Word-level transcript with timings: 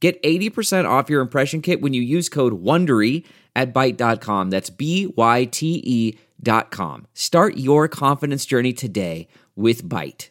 Get 0.00 0.22
80% 0.22 0.88
off 0.88 1.10
your 1.10 1.20
impression 1.20 1.60
kit 1.60 1.80
when 1.80 1.92
you 1.92 2.02
use 2.02 2.28
code 2.28 2.62
WONDERY 2.62 3.24
at 3.56 3.74
Byte.com. 3.74 4.50
That's 4.50 4.70
B-Y-T-E 4.70 6.18
dot 6.40 6.70
com. 6.70 7.06
Start 7.14 7.56
your 7.56 7.88
confidence 7.88 8.46
journey 8.46 8.72
today 8.72 9.26
with 9.56 9.82
Byte. 9.82 10.28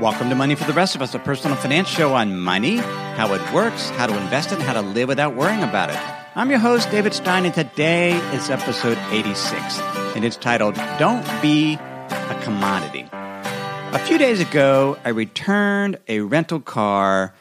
Welcome 0.00 0.30
to 0.30 0.34
Money 0.34 0.54
for 0.54 0.64
the 0.64 0.72
Rest 0.72 0.96
of 0.96 1.02
Us, 1.02 1.14
a 1.14 1.18
personal 1.18 1.56
finance 1.58 1.88
show 1.88 2.14
on 2.14 2.40
money, 2.40 2.76
how 2.76 3.32
it 3.34 3.52
works, 3.52 3.90
how 3.90 4.06
to 4.06 4.16
invest 4.16 4.50
it, 4.50 4.58
how 4.60 4.72
to 4.72 4.80
live 4.80 5.08
without 5.08 5.36
worrying 5.36 5.62
about 5.62 5.90
it. 5.90 5.98
I'm 6.34 6.48
your 6.48 6.58
host, 6.58 6.90
David 6.90 7.12
Stein, 7.12 7.44
and 7.44 7.54
today 7.54 8.16
is 8.32 8.50
episode 8.50 8.98
86, 9.10 9.78
and 10.16 10.24
it's 10.24 10.36
titled 10.36 10.74
Don't 10.98 11.24
Be 11.42 11.74
a 11.74 12.40
Commodity. 12.42 13.06
A 13.12 13.98
few 14.00 14.18
days 14.18 14.40
ago, 14.40 14.98
I 15.04 15.10
returned 15.10 15.98
a 16.08 16.20
rental 16.20 16.60
car 16.60 17.34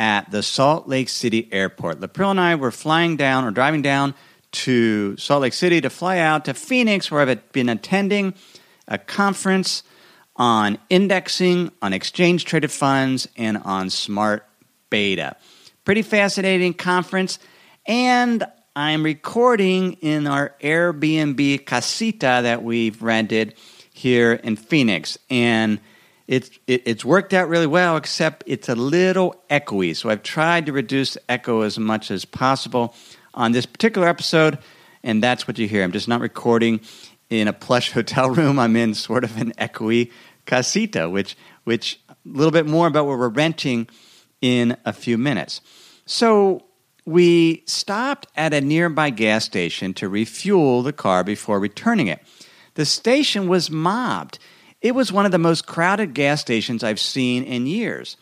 at 0.00 0.30
the 0.30 0.42
Salt 0.42 0.88
Lake 0.88 1.10
City 1.10 1.46
airport. 1.52 2.00
Lapril 2.00 2.30
and 2.30 2.40
I 2.40 2.54
were 2.54 2.70
flying 2.70 3.16
down 3.16 3.44
or 3.44 3.50
driving 3.50 3.82
down 3.82 4.14
to 4.52 5.14
Salt 5.18 5.42
Lake 5.42 5.52
City 5.52 5.82
to 5.82 5.90
fly 5.90 6.16
out 6.18 6.46
to 6.46 6.54
Phoenix, 6.54 7.10
where 7.10 7.20
I've 7.20 7.52
been 7.52 7.68
attending 7.68 8.32
a 8.88 8.96
conference 8.96 9.82
on 10.36 10.78
indexing, 10.88 11.70
on 11.82 11.92
exchange 11.92 12.46
traded 12.46 12.72
funds, 12.72 13.28
and 13.36 13.58
on 13.58 13.90
smart 13.90 14.46
beta. 14.88 15.36
Pretty 15.84 16.00
fascinating 16.00 16.72
conference. 16.72 17.38
And 17.86 18.42
I'm 18.74 19.02
recording 19.02 19.92
in 20.00 20.26
our 20.26 20.54
Airbnb 20.62 21.66
casita 21.66 22.40
that 22.42 22.62
we've 22.62 23.02
rented 23.02 23.54
here 23.92 24.32
in 24.32 24.56
Phoenix. 24.56 25.18
And 25.28 25.78
it's 26.30 26.48
it, 26.68 26.82
it's 26.86 27.04
worked 27.04 27.34
out 27.34 27.48
really 27.48 27.66
well, 27.66 27.96
except 27.96 28.44
it's 28.46 28.68
a 28.68 28.76
little 28.76 29.42
echoey. 29.50 29.96
So 29.96 30.08
I've 30.08 30.22
tried 30.22 30.66
to 30.66 30.72
reduce 30.72 31.18
echo 31.28 31.62
as 31.62 31.76
much 31.76 32.12
as 32.12 32.24
possible 32.24 32.94
on 33.34 33.50
this 33.50 33.66
particular 33.66 34.06
episode, 34.06 34.58
and 35.02 35.20
that's 35.20 35.48
what 35.48 35.58
you 35.58 35.66
hear. 35.66 35.82
I'm 35.82 35.90
just 35.90 36.06
not 36.06 36.20
recording 36.20 36.80
in 37.30 37.48
a 37.48 37.52
plush 37.52 37.90
hotel 37.94 38.30
room. 38.30 38.60
I'm 38.60 38.76
in 38.76 38.94
sort 38.94 39.24
of 39.24 39.36
an 39.40 39.52
echoey 39.58 40.12
casita, 40.46 41.10
which 41.10 41.36
which 41.64 42.00
a 42.08 42.14
little 42.24 42.52
bit 42.52 42.66
more 42.66 42.86
about 42.86 43.06
what 43.06 43.18
we're 43.18 43.28
renting 43.28 43.88
in 44.40 44.76
a 44.84 44.92
few 44.92 45.18
minutes. 45.18 45.60
So 46.06 46.62
we 47.04 47.64
stopped 47.66 48.28
at 48.36 48.54
a 48.54 48.60
nearby 48.60 49.10
gas 49.10 49.46
station 49.46 49.94
to 49.94 50.08
refuel 50.08 50.82
the 50.84 50.92
car 50.92 51.24
before 51.24 51.58
returning 51.58 52.06
it. 52.06 52.20
The 52.74 52.86
station 52.86 53.48
was 53.48 53.68
mobbed. 53.68 54.38
It 54.80 54.94
was 54.94 55.12
one 55.12 55.26
of 55.26 55.32
the 55.32 55.38
most 55.38 55.66
crowded 55.66 56.14
gas 56.14 56.40
stations 56.40 56.82
I've 56.82 57.00
seen 57.00 57.44
in 57.44 57.66
years. 57.66 58.16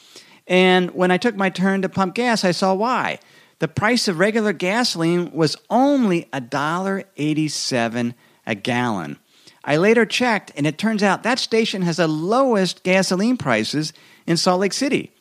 And 0.46 0.90
when 0.92 1.10
I 1.10 1.18
took 1.18 1.36
my 1.36 1.50
turn 1.50 1.82
to 1.82 1.88
pump 1.88 2.14
gas, 2.14 2.44
I 2.44 2.50
saw 2.50 2.74
why. 2.74 3.20
The 3.60 3.68
price 3.68 4.08
of 4.08 4.18
regular 4.18 4.52
gasoline 4.52 5.32
was 5.32 5.56
only 5.68 6.28
$1.87 6.32 8.14
a 8.46 8.54
gallon. 8.54 9.18
I 9.64 9.76
later 9.76 10.06
checked, 10.06 10.52
and 10.56 10.66
it 10.66 10.78
turns 10.78 11.02
out 11.02 11.22
that 11.24 11.38
station 11.38 11.82
has 11.82 11.98
the 11.98 12.08
lowest 12.08 12.82
gasoline 12.82 13.36
prices 13.36 13.92
in 14.26 14.36
Salt 14.36 14.60
Lake 14.60 14.72
City. 14.72 15.12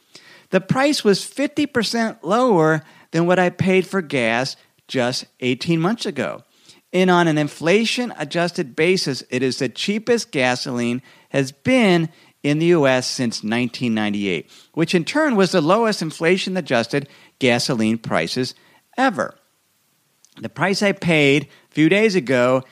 The 0.52 0.62
price 0.62 1.04
was 1.04 1.20
50% 1.20 2.20
lower 2.22 2.84
than 3.12 3.26
what 3.26 3.40
I 3.40 3.50
paid 3.50 3.86
for 3.86 4.02
gas 4.02 4.56
just 4.88 5.26
18 5.42 5.82
months 5.82 6.06
ago. 6.06 6.44
And 6.94 7.10
on 7.10 7.28
an 7.28 7.38
inflation 7.38 8.14
adjusted 8.18 8.76
basis, 8.76 9.24
it 9.30 9.44
is 9.44 9.60
the 9.60 9.68
cheapest 9.68 10.32
gasoline 10.32 11.02
has 11.30 11.52
been 11.52 12.10
in 12.44 12.60
the 12.60 12.68
US 12.68 13.08
since 13.08 13.38
1998, 13.38 14.50
which 14.74 14.96
in 14.96 15.04
turn 15.04 15.36
was 15.36 15.52
the 15.52 15.62
lowest 15.62 16.02
inflation 16.02 16.56
adjusted 16.58 17.10
gasoline 17.40 17.98
prices 17.98 18.56
ever. 18.98 19.36
The 20.40 20.50
price 20.50 20.82
I 20.82 20.92
paid 20.92 21.46
a 21.46 21.74
few 21.74 21.90
days 21.90 22.16
ago 22.16 22.64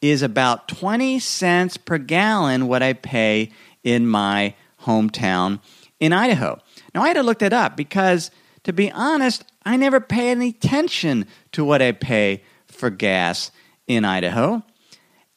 is 0.00 0.22
about 0.22 0.68
20 0.68 1.18
cents 1.18 1.76
per 1.76 1.98
gallon 1.98 2.68
what 2.68 2.82
I 2.82 2.92
pay 2.92 3.50
in 3.82 4.06
my 4.06 4.54
hometown 4.82 5.60
in 5.98 6.12
Idaho. 6.12 6.58
Now, 6.94 7.02
I 7.02 7.08
had 7.08 7.14
to 7.14 7.22
look 7.22 7.38
that 7.38 7.52
up 7.52 7.76
because, 7.76 8.30
to 8.64 8.72
be 8.72 8.92
honest, 8.92 9.44
I 9.64 9.76
never 9.76 10.00
pay 10.00 10.30
any 10.30 10.50
attention 10.50 11.26
to 11.52 11.64
what 11.64 11.80
I 11.80 11.92
pay 11.92 12.42
for 12.66 12.90
gas 12.90 13.50
in 13.86 14.04
Idaho. 14.04 14.62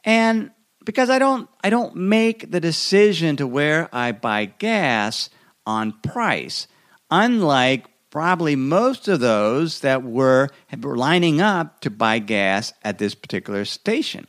And 0.04 0.52
because 0.90 1.12
I 1.12 1.20
don't 1.20 1.48
I 1.64 1.70
don't 1.70 1.96
make 1.96 2.50
the 2.50 2.60
decision 2.60 3.36
to 3.36 3.46
where 3.46 3.88
I 3.94 4.12
buy 4.12 4.46
gas 4.46 5.30
on 5.64 5.92
price. 6.02 6.66
Unlike 7.12 7.86
probably 8.10 8.56
most 8.56 9.08
of 9.08 9.20
those 9.20 9.82
that 9.82 10.02
were, 10.02 10.50
were 10.82 10.98
lining 10.98 11.42
up 11.42 11.80
to 11.82 11.92
buy 11.92 12.18
gas 12.18 12.74
at 12.84 12.98
this 12.98 13.14
particular 13.14 13.66
station. 13.66 14.26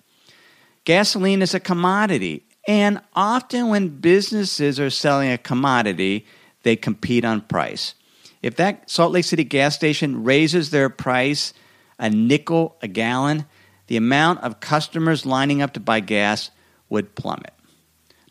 Gasoline 0.85 1.41
is 1.41 1.55
a 1.55 1.61
commodity, 1.61 2.45
and 2.69 3.01
often 3.15 3.69
when 3.69 3.89
businesses 3.89 4.79
are 4.79 4.91
selling 4.91 5.31
a 5.31 5.39
commodity, 5.39 6.27
they 6.63 6.77
compete 6.77 7.25
on 7.25 7.41
price. 7.41 7.95
If 8.43 8.57
that 8.57 8.91
Salt 8.91 9.13
Lake 9.13 9.25
City 9.25 9.45
gas 9.45 9.77
station 9.77 10.25
raises 10.25 10.69
their 10.69 10.91
price 10.91 11.55
a 11.99 12.11
nickel 12.11 12.77
a 12.83 12.89
gallon, 12.89 13.47
the 13.91 13.97
amount 13.97 14.39
of 14.45 14.61
customers 14.61 15.27
lining 15.27 15.61
up 15.61 15.73
to 15.73 15.81
buy 15.81 15.99
gas 15.99 16.53
would 16.89 17.17
plummet. 17.17 17.53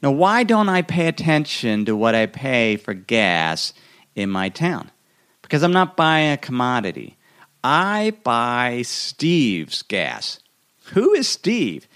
Now, 0.02 0.12
why 0.12 0.44
don't 0.44 0.70
I 0.70 0.84
pay 0.84 1.10
attention 1.10 1.84
to 1.84 1.98
what 1.98 2.16
I 2.16 2.28
pay 2.28 2.78
for 2.78 2.94
gas 2.94 3.74
in 4.16 4.30
my 4.30 4.48
town? 4.48 4.90
Because 5.42 5.62
I'm 5.62 5.74
not 5.74 5.98
buying 5.98 6.32
a 6.32 6.38
commodity. 6.38 7.18
I 7.62 8.14
buy 8.24 8.84
Steve's 8.84 9.82
gas. 9.82 10.40
Who 10.94 11.12
is 11.12 11.28
Steve? 11.28 11.90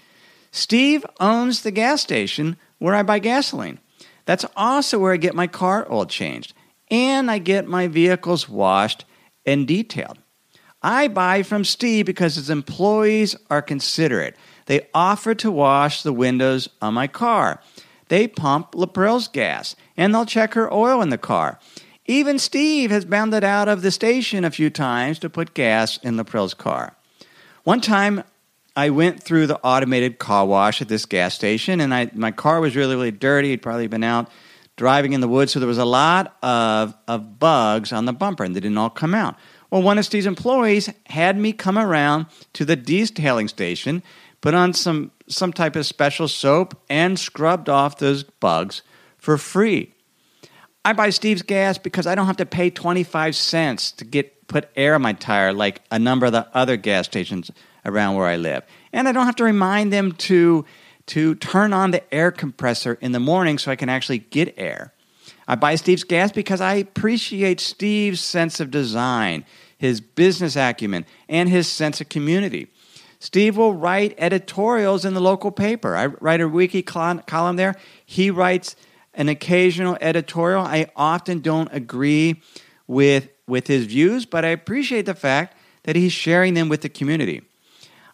Steve 0.50 1.06
owns 1.18 1.62
the 1.62 1.70
gas 1.70 2.02
station 2.02 2.58
where 2.80 2.94
I 2.94 3.02
buy 3.02 3.18
gasoline. 3.18 3.80
That's 4.26 4.44
also 4.54 4.98
where 4.98 5.14
I 5.14 5.16
get 5.16 5.34
my 5.34 5.46
car 5.46 5.90
oil 5.90 6.04
changed, 6.04 6.52
and 6.90 7.30
I 7.30 7.38
get 7.38 7.66
my 7.66 7.88
vehicles 7.88 8.46
washed 8.46 9.06
and 9.46 9.66
detailed. 9.66 10.18
I 10.84 11.08
buy 11.08 11.42
from 11.42 11.64
Steve 11.64 12.04
because 12.04 12.34
his 12.34 12.50
employees 12.50 13.34
are 13.48 13.62
considerate. 13.62 14.36
They 14.66 14.86
offer 14.92 15.34
to 15.36 15.50
wash 15.50 16.02
the 16.02 16.12
windows 16.12 16.68
on 16.82 16.92
my 16.92 17.06
car. 17.06 17.60
They 18.08 18.28
pump 18.28 18.74
Lapril's 18.74 19.26
gas, 19.26 19.76
and 19.96 20.14
they'll 20.14 20.26
check 20.26 20.52
her 20.54 20.72
oil 20.72 21.00
in 21.00 21.08
the 21.08 21.18
car. 21.18 21.58
Even 22.04 22.38
Steve 22.38 22.90
has 22.90 23.06
bounded 23.06 23.42
out 23.42 23.66
of 23.66 23.80
the 23.80 23.90
station 23.90 24.44
a 24.44 24.50
few 24.50 24.68
times 24.68 25.18
to 25.20 25.30
put 25.30 25.54
gas 25.54 25.96
in 25.98 26.18
Lapril's 26.18 26.52
car. 26.52 26.94
One 27.62 27.80
time, 27.80 28.22
I 28.76 28.90
went 28.90 29.22
through 29.22 29.46
the 29.46 29.58
automated 29.60 30.18
car 30.18 30.44
wash 30.44 30.82
at 30.82 30.88
this 30.88 31.06
gas 31.06 31.34
station, 31.34 31.80
and 31.80 31.94
I, 31.94 32.10
my 32.12 32.30
car 32.30 32.60
was 32.60 32.76
really, 32.76 32.94
really 32.94 33.10
dirty. 33.10 33.52
It'd 33.52 33.62
probably 33.62 33.86
been 33.86 34.04
out 34.04 34.30
driving 34.76 35.14
in 35.14 35.22
the 35.22 35.28
woods, 35.28 35.52
so 35.52 35.60
there 35.60 35.68
was 35.68 35.78
a 35.78 35.84
lot 35.86 36.36
of, 36.42 36.94
of 37.08 37.38
bugs 37.38 37.90
on 37.90 38.04
the 38.04 38.12
bumper, 38.12 38.44
and 38.44 38.54
they 38.54 38.60
didn't 38.60 38.76
all 38.76 38.90
come 38.90 39.14
out. 39.14 39.36
Well, 39.74 39.82
one 39.82 39.98
of 39.98 40.04
Steve's 40.04 40.26
employees 40.26 40.88
had 41.06 41.36
me 41.36 41.52
come 41.52 41.76
around 41.76 42.26
to 42.52 42.64
the 42.64 42.76
detailing 42.76 43.48
station, 43.48 44.04
put 44.40 44.54
on 44.54 44.72
some, 44.72 45.10
some 45.26 45.52
type 45.52 45.74
of 45.74 45.84
special 45.84 46.28
soap, 46.28 46.80
and 46.88 47.18
scrubbed 47.18 47.68
off 47.68 47.98
those 47.98 48.22
bugs 48.22 48.82
for 49.18 49.36
free. 49.36 49.92
I 50.84 50.92
buy 50.92 51.10
Steve's 51.10 51.42
gas 51.42 51.76
because 51.76 52.06
I 52.06 52.14
don't 52.14 52.28
have 52.28 52.36
to 52.36 52.46
pay 52.46 52.70
25 52.70 53.34
cents 53.34 53.90
to 53.90 54.04
get 54.04 54.46
put 54.46 54.70
air 54.76 54.94
in 54.94 55.02
my 55.02 55.12
tire 55.12 55.52
like 55.52 55.82
a 55.90 55.98
number 55.98 56.26
of 56.26 56.32
the 56.32 56.46
other 56.56 56.76
gas 56.76 57.06
stations 57.06 57.50
around 57.84 58.14
where 58.14 58.28
I 58.28 58.36
live. 58.36 58.62
And 58.92 59.08
I 59.08 59.12
don't 59.12 59.26
have 59.26 59.34
to 59.36 59.44
remind 59.44 59.92
them 59.92 60.12
to 60.12 60.64
to 61.06 61.34
turn 61.34 61.72
on 61.72 61.90
the 61.90 62.14
air 62.14 62.30
compressor 62.30 62.96
in 63.00 63.10
the 63.10 63.18
morning 63.18 63.58
so 63.58 63.72
I 63.72 63.76
can 63.76 63.88
actually 63.88 64.18
get 64.18 64.54
air. 64.56 64.94
I 65.48 65.56
buy 65.56 65.74
Steve's 65.74 66.04
gas 66.04 66.30
because 66.30 66.60
I 66.60 66.74
appreciate 66.74 67.60
Steve's 67.60 68.20
sense 68.20 68.60
of 68.60 68.70
design 68.70 69.44
his 69.78 70.00
business 70.00 70.56
acumen, 70.56 71.04
and 71.28 71.48
his 71.48 71.68
sense 71.68 72.00
of 72.00 72.08
community. 72.08 72.68
Steve 73.18 73.56
will 73.56 73.72
write 73.72 74.14
editorials 74.18 75.04
in 75.04 75.14
the 75.14 75.20
local 75.20 75.50
paper. 75.50 75.96
I 75.96 76.06
write 76.06 76.40
a 76.40 76.48
weekly 76.48 76.82
column 76.82 77.56
there. 77.56 77.74
He 78.04 78.30
writes 78.30 78.76
an 79.14 79.28
occasional 79.28 79.96
editorial. 80.00 80.62
I 80.62 80.90
often 80.94 81.40
don't 81.40 81.68
agree 81.72 82.42
with 82.86 83.28
with 83.46 83.66
his 83.66 83.86
views, 83.86 84.24
but 84.26 84.44
I 84.44 84.48
appreciate 84.48 85.06
the 85.06 85.14
fact 85.14 85.56
that 85.84 85.96
he's 85.96 86.12
sharing 86.12 86.54
them 86.54 86.68
with 86.68 86.80
the 86.80 86.88
community. 86.88 87.42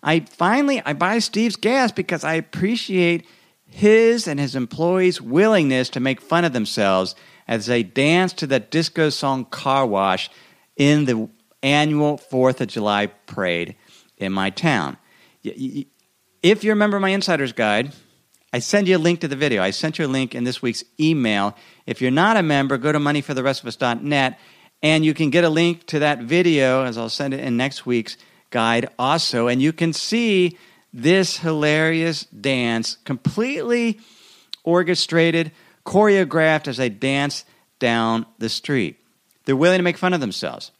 I 0.02 0.20
finally 0.20 0.82
I 0.84 0.92
buy 0.92 1.18
Steve's 1.18 1.56
gas 1.56 1.92
because 1.92 2.24
I 2.24 2.34
appreciate 2.34 3.26
his 3.66 4.26
and 4.26 4.40
his 4.40 4.56
employees' 4.56 5.20
willingness 5.20 5.88
to 5.90 6.00
make 6.00 6.20
fun 6.20 6.44
of 6.44 6.52
themselves 6.52 7.14
as 7.46 7.66
they 7.66 7.82
dance 7.82 8.32
to 8.34 8.46
that 8.48 8.70
disco 8.70 9.10
song 9.10 9.44
Car 9.44 9.86
Wash 9.86 10.30
in 10.76 11.04
the 11.04 11.28
annual 11.62 12.18
4th 12.18 12.60
of 12.60 12.68
July 12.68 13.06
parade 13.06 13.76
in 14.16 14.32
my 14.32 14.50
town. 14.50 14.96
If 15.42 16.64
you 16.64 16.70
remember 16.70 17.00
my 17.00 17.10
insider's 17.10 17.52
guide, 17.52 17.92
I 18.52 18.58
send 18.58 18.88
you 18.88 18.96
a 18.96 18.98
link 18.98 19.20
to 19.20 19.28
the 19.28 19.36
video. 19.36 19.62
I 19.62 19.70
sent 19.70 19.98
you 19.98 20.06
a 20.06 20.08
link 20.08 20.34
in 20.34 20.44
this 20.44 20.60
week's 20.60 20.84
email. 20.98 21.56
If 21.86 22.00
you're 22.00 22.10
not 22.10 22.36
a 22.36 22.42
member, 22.42 22.78
go 22.78 22.92
to 22.92 22.98
moneyfortherestofus.net 22.98 24.38
and 24.82 25.04
you 25.04 25.14
can 25.14 25.30
get 25.30 25.44
a 25.44 25.48
link 25.48 25.86
to 25.86 25.98
that 26.00 26.20
video 26.20 26.84
as 26.84 26.98
I'll 26.98 27.08
send 27.08 27.34
it 27.34 27.40
in 27.40 27.56
next 27.56 27.86
week's 27.86 28.16
guide 28.50 28.88
also. 28.98 29.46
And 29.46 29.62
you 29.62 29.72
can 29.72 29.92
see 29.92 30.58
this 30.92 31.36
hilarious 31.38 32.24
dance 32.24 32.96
completely 33.04 34.00
orchestrated, 34.64 35.52
choreographed 35.86 36.66
as 36.66 36.78
they 36.78 36.88
dance 36.88 37.44
down 37.78 38.26
the 38.38 38.48
street. 38.48 38.96
They're 39.44 39.56
willing 39.56 39.78
to 39.78 39.84
make 39.84 39.98
fun 39.98 40.12
of 40.12 40.20
themselves. 40.20 40.72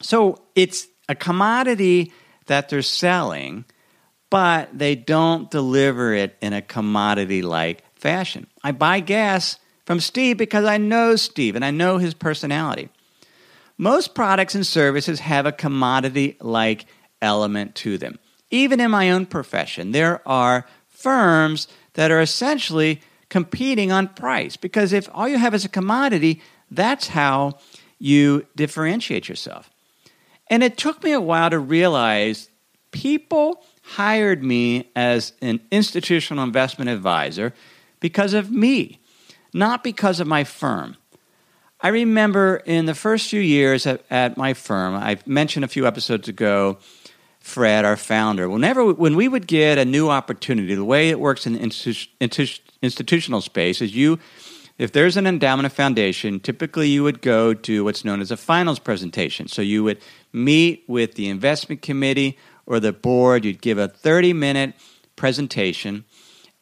So 0.00 0.42
it's 0.54 0.86
a 1.08 1.14
commodity 1.14 2.12
that 2.46 2.68
they're 2.68 2.82
selling, 2.82 3.64
but 4.30 4.76
they 4.76 4.94
don't 4.94 5.50
deliver 5.50 6.12
it 6.14 6.36
in 6.40 6.52
a 6.52 6.62
commodity 6.62 7.42
like 7.42 7.82
fashion. 7.94 8.46
I 8.62 8.72
buy 8.72 9.00
gas 9.00 9.58
from 9.86 10.00
Steve 10.00 10.36
because 10.36 10.64
I 10.64 10.76
know 10.76 11.16
Steve 11.16 11.56
and 11.56 11.64
I 11.64 11.70
know 11.70 11.98
his 11.98 12.14
personality. 12.14 12.90
Most 13.76 14.14
products 14.14 14.54
and 14.54 14.66
services 14.66 15.20
have 15.20 15.46
a 15.46 15.52
commodity 15.52 16.36
like 16.40 16.86
element 17.22 17.74
to 17.76 17.96
them. 17.96 18.18
Even 18.50 18.80
in 18.80 18.90
my 18.90 19.10
own 19.10 19.26
profession, 19.26 19.92
there 19.92 20.26
are 20.26 20.66
firms 20.88 21.68
that 21.94 22.10
are 22.10 22.20
essentially 22.20 23.00
competing 23.28 23.92
on 23.92 24.08
price 24.08 24.56
because 24.56 24.92
if 24.92 25.08
all 25.12 25.28
you 25.28 25.38
have 25.38 25.54
is 25.54 25.64
a 25.64 25.68
commodity, 25.68 26.42
that's 26.70 27.08
how 27.08 27.58
you 27.98 28.46
differentiate 28.56 29.28
yourself. 29.28 29.70
And 30.50 30.62
it 30.62 30.76
took 30.76 31.02
me 31.02 31.12
a 31.12 31.20
while 31.20 31.50
to 31.50 31.58
realize 31.58 32.48
people 32.90 33.64
hired 33.82 34.42
me 34.42 34.90
as 34.96 35.32
an 35.40 35.60
institutional 35.70 36.44
investment 36.44 36.90
advisor 36.90 37.54
because 38.00 38.34
of 38.34 38.50
me, 38.50 39.00
not 39.52 39.82
because 39.82 40.20
of 40.20 40.26
my 40.26 40.44
firm. 40.44 40.96
I 41.80 41.88
remember 41.88 42.56
in 42.66 42.86
the 42.86 42.94
first 42.94 43.30
few 43.30 43.40
years 43.40 43.86
at, 43.86 44.04
at 44.10 44.36
my 44.36 44.52
firm, 44.52 44.94
I 44.94 45.18
mentioned 45.26 45.64
a 45.64 45.68
few 45.68 45.86
episodes 45.86 46.28
ago, 46.28 46.78
Fred, 47.38 47.84
our 47.84 47.96
founder, 47.96 48.48
whenever 48.48 48.92
when 48.92 49.16
we 49.16 49.28
would 49.28 49.46
get 49.46 49.78
a 49.78 49.84
new 49.84 50.10
opportunity, 50.10 50.74
the 50.74 50.84
way 50.84 51.08
it 51.08 51.20
works 51.20 51.46
in 51.46 51.54
the 51.54 51.60
institu- 51.60 52.08
institu- 52.20 52.60
institutional 52.82 53.40
space 53.40 53.80
is 53.80 53.94
you, 53.94 54.18
if 54.78 54.92
there's 54.92 55.16
an 55.16 55.26
endowment 55.26 55.72
foundation, 55.72 56.38
typically 56.38 56.88
you 56.88 57.02
would 57.02 57.20
go 57.20 57.52
to 57.52 57.84
what's 57.84 58.04
known 58.04 58.20
as 58.20 58.30
a 58.30 58.36
finals 58.36 58.78
presentation. 58.78 59.48
So 59.48 59.60
you 59.60 59.82
would 59.84 59.98
meet 60.32 60.84
with 60.86 61.14
the 61.14 61.28
investment 61.28 61.82
committee 61.82 62.38
or 62.64 62.78
the 62.78 62.92
board, 62.92 63.44
you'd 63.44 63.60
give 63.60 63.78
a 63.78 63.88
30 63.88 64.32
minute 64.32 64.74
presentation 65.16 66.04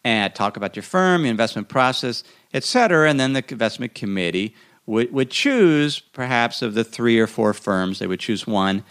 and 0.03 0.35
talk 0.35 0.57
about 0.57 0.77
your 0.77 0.83
firm, 0.83 1.23
your 1.23 1.31
investment 1.31 1.69
process, 1.69 2.25
et 2.55 2.65
cetera, 2.65 3.11
and 3.11 3.21
then 3.21 3.35
the 3.35 3.45
investment 3.51 3.95
committee 3.95 4.55
would, 4.87 5.13
would 5.13 5.31
choose 5.31 5.99
perhaps 5.99 6.63
of 6.63 6.75
the 6.75 6.85
three 6.85 7.19
or 7.19 7.27
four 7.27 7.53
firms, 7.53 7.99
they 7.99 8.07
would 8.07 8.21
choose 8.21 8.47
one 8.47 8.85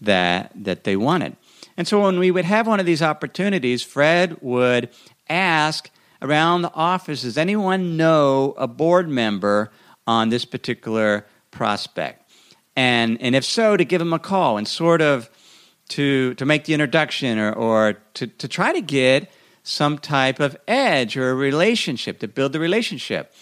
that, 0.00 0.52
that 0.54 0.84
they 0.84 0.96
wanted. 0.96 1.36
And 1.76 1.86
so 1.86 2.02
when 2.02 2.18
we 2.18 2.30
would 2.30 2.44
have 2.44 2.66
one 2.66 2.80
of 2.80 2.86
these 2.86 3.02
opportunities, 3.02 3.82
Fred 3.82 4.40
would 4.40 4.90
ask 5.28 5.90
around 6.22 6.62
the 6.62 6.72
office, 6.74 7.22
does 7.22 7.38
anyone 7.38 7.96
know 7.96 8.54
a 8.56 8.66
board 8.66 9.08
member 9.08 9.70
on 10.06 10.28
this 10.28 10.44
particular 10.44 11.26
prospect? 11.50 12.30
And, 12.76 13.20
and 13.20 13.34
if 13.34 13.44
so, 13.44 13.76
to 13.76 13.84
give 13.84 13.98
them 13.98 14.12
a 14.12 14.18
call 14.18 14.56
and 14.56 14.66
sort 14.66 15.02
of 15.02 15.28
to, 15.88 16.34
to 16.34 16.46
make 16.46 16.64
the 16.64 16.74
introduction 16.74 17.38
or, 17.38 17.52
or 17.52 17.92
to, 18.14 18.26
to 18.26 18.48
try 18.48 18.72
to 18.72 18.80
get 18.80 19.30
some 19.62 19.98
type 19.98 20.40
of 20.40 20.56
edge 20.66 21.16
or 21.16 21.30
a 21.30 21.34
relationship, 21.34 22.20
to 22.20 22.28
build 22.28 22.52
the 22.52 22.60
relationship. 22.60 23.34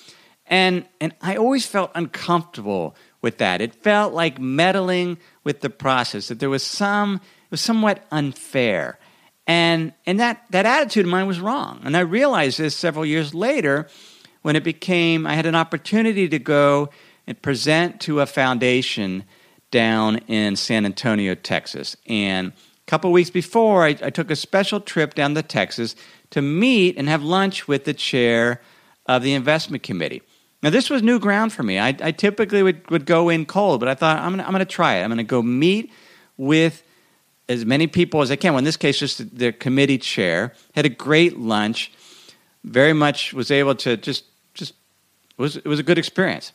And, 0.46 0.86
and 1.00 1.14
I 1.20 1.36
always 1.36 1.66
felt 1.66 1.90
uncomfortable 1.94 2.96
with 3.20 3.38
that. 3.38 3.60
It 3.60 3.74
felt 3.74 4.14
like 4.14 4.40
meddling 4.40 5.18
with 5.44 5.60
the 5.60 5.70
process, 5.70 6.28
that 6.28 6.40
there 6.40 6.50
was 6.50 6.62
some, 6.62 7.16
it 7.16 7.50
was 7.50 7.60
somewhat 7.60 8.04
unfair. 8.10 8.98
And, 9.48 9.94
and 10.04 10.20
that, 10.20 10.44
that 10.50 10.66
attitude 10.66 11.06
of 11.06 11.10
mine 11.10 11.26
was 11.26 11.40
wrong. 11.40 11.80
And 11.82 11.96
I 11.96 12.00
realized 12.00 12.58
this 12.58 12.76
several 12.76 13.06
years 13.06 13.34
later 13.34 13.88
when 14.42 14.54
it 14.56 14.62
became, 14.62 15.26
I 15.26 15.34
had 15.34 15.46
an 15.46 15.54
opportunity 15.54 16.28
to 16.28 16.38
go 16.38 16.90
and 17.26 17.40
present 17.40 18.00
to 18.02 18.20
a 18.20 18.26
foundation 18.26 19.24
down 19.70 20.18
in 20.28 20.54
San 20.54 20.84
Antonio, 20.84 21.34
Texas. 21.34 21.96
And 22.06 22.48
a 22.48 22.86
couple 22.86 23.10
weeks 23.10 23.30
before, 23.30 23.84
I, 23.84 23.96
I 24.02 24.10
took 24.10 24.30
a 24.30 24.36
special 24.36 24.80
trip 24.80 25.14
down 25.14 25.34
to 25.34 25.42
Texas 25.42 25.96
to 26.30 26.42
meet 26.42 26.98
and 26.98 27.08
have 27.08 27.22
lunch 27.22 27.66
with 27.66 27.84
the 27.84 27.94
chair 27.94 28.60
of 29.06 29.22
the 29.22 29.32
investment 29.32 29.82
committee. 29.82 30.22
Now, 30.62 30.70
this 30.70 30.90
was 30.90 31.02
new 31.02 31.18
ground 31.18 31.54
for 31.54 31.62
me. 31.62 31.78
I, 31.78 31.88
I 32.02 32.10
typically 32.10 32.62
would, 32.62 32.90
would 32.90 33.06
go 33.06 33.28
in 33.30 33.46
cold, 33.46 33.80
but 33.80 33.88
I 33.88 33.94
thought, 33.94 34.18
I'm 34.18 34.36
going 34.36 34.46
I'm 34.46 34.58
to 34.58 34.64
try 34.64 34.96
it. 34.96 35.04
I'm 35.04 35.08
going 35.08 35.18
to 35.18 35.24
go 35.24 35.40
meet 35.40 35.90
with 36.36 36.82
as 37.48 37.64
many 37.64 37.86
people 37.86 38.20
as 38.22 38.30
I 38.30 38.36
can. 38.36 38.52
Well, 38.52 38.58
in 38.58 38.64
this 38.64 38.76
case, 38.76 38.98
just 38.98 39.36
the, 39.36 39.52
committee 39.52 39.98
chair. 39.98 40.52
Had 40.74 40.86
a 40.86 40.90
great 40.90 41.38
lunch. 41.38 41.92
Very 42.64 42.92
much 42.92 43.32
was 43.32 43.50
able 43.50 43.74
to 43.76 43.96
just, 43.96 44.24
just 44.54 44.74
it 45.38 45.42
was, 45.42 45.56
it 45.56 45.66
was 45.66 45.78
a 45.78 45.82
good 45.82 45.98
experience. 45.98 46.52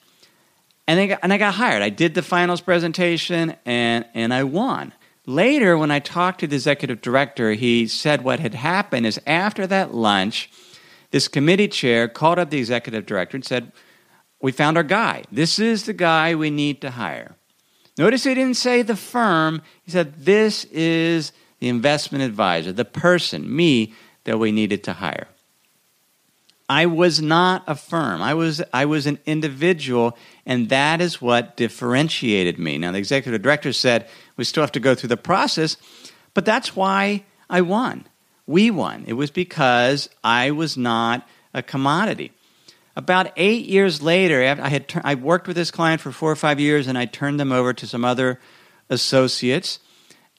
And, 0.88 1.00
they 1.00 1.08
got, 1.08 1.20
and 1.24 1.32
I 1.32 1.38
got 1.38 1.54
hired. 1.54 1.82
I 1.82 1.90
did 1.90 2.14
the 2.14 2.22
finals 2.22 2.62
presentation 2.62 3.56
and, 3.66 4.06
and 4.14 4.34
I 4.34 4.44
won. 4.44 4.94
Later, 5.26 5.78
when 5.78 5.92
I 5.92 6.00
talked 6.00 6.42
to 6.42 6.48
the 6.48 6.58
executive 6.58 7.02
director, 7.02 7.54
he 7.54 7.88
said 7.88 8.24
what 8.24 8.42
had 8.42 8.54
happened 8.54 9.06
is 9.06 9.20
after 9.26 9.66
that 9.68 9.94
lunch, 9.94 10.52
this 11.12 11.30
committee 11.30 11.70
chair 11.70 12.10
called 12.10 12.40
up 12.40 12.50
the 12.50 12.58
executive 12.58 13.06
director 13.06 13.38
and 13.38 13.46
said, 13.46 13.72
we 14.42 14.52
found 14.52 14.76
our 14.76 14.84
guy. 14.84 15.24
This 15.32 15.58
is 15.58 15.86
the 15.86 15.94
guy 15.94 16.36
we 16.36 16.50
need 16.50 16.82
to 16.82 16.92
hire. 16.92 17.38
Notice 17.98 18.24
he 18.24 18.34
didn't 18.34 18.58
say 18.58 18.82
the 18.82 18.96
firm. 18.96 19.62
He 19.84 19.92
said, 19.92 20.26
This 20.26 20.66
is 20.66 21.32
the 21.60 21.70
investment 21.70 22.24
advisor, 22.24 22.72
the 22.72 22.86
person, 22.86 23.56
me, 23.56 23.94
that 24.24 24.40
we 24.40 24.52
needed 24.52 24.84
to 24.86 24.94
hire. 24.94 25.28
I 26.70 26.86
was 26.86 27.22
not 27.22 27.64
a 27.68 27.76
firm. 27.76 28.22
I 28.22 28.34
was, 28.34 28.62
I 28.74 28.86
was 28.86 29.06
an 29.06 29.20
individual, 29.26 30.18
and 30.46 30.70
that 30.70 31.02
is 31.02 31.22
what 31.22 31.58
differentiated 31.58 32.58
me. 32.58 32.78
Now, 32.78 32.92
the 32.92 32.98
executive 32.98 33.42
director 33.42 33.74
said 33.74 34.08
we 34.38 34.44
still 34.44 34.64
have 34.64 34.72
to 34.72 34.80
go 34.80 34.96
through 34.96 35.10
the 35.10 35.18
process, 35.18 35.78
but 36.34 36.46
that's 36.46 36.76
why 36.76 37.26
I 37.50 37.62
won. 37.62 38.06
We 38.48 38.72
won. 38.72 39.04
It 39.08 39.14
was 39.14 39.30
because 39.30 40.10
I 40.24 40.52
was 40.52 40.78
not 40.78 41.28
a 41.54 41.62
commodity. 41.62 42.32
About 42.96 43.32
eight 43.38 43.66
years 43.66 44.02
later, 44.02 44.44
I 44.44 44.70
had 44.70 45.02
I 45.04 45.16
worked 45.16 45.48
with 45.48 45.56
this 45.56 45.72
client 45.72 46.00
for 46.00 46.12
four 46.12 46.32
or 46.32 46.36
five 46.36 46.60
years, 46.60 46.88
and 46.88 46.98
I 46.98 47.06
turned 47.06 47.40
them 47.40 47.52
over 47.52 47.74
to 47.74 47.88
some 47.88 48.06
other 48.06 48.40
associates, 48.90 49.80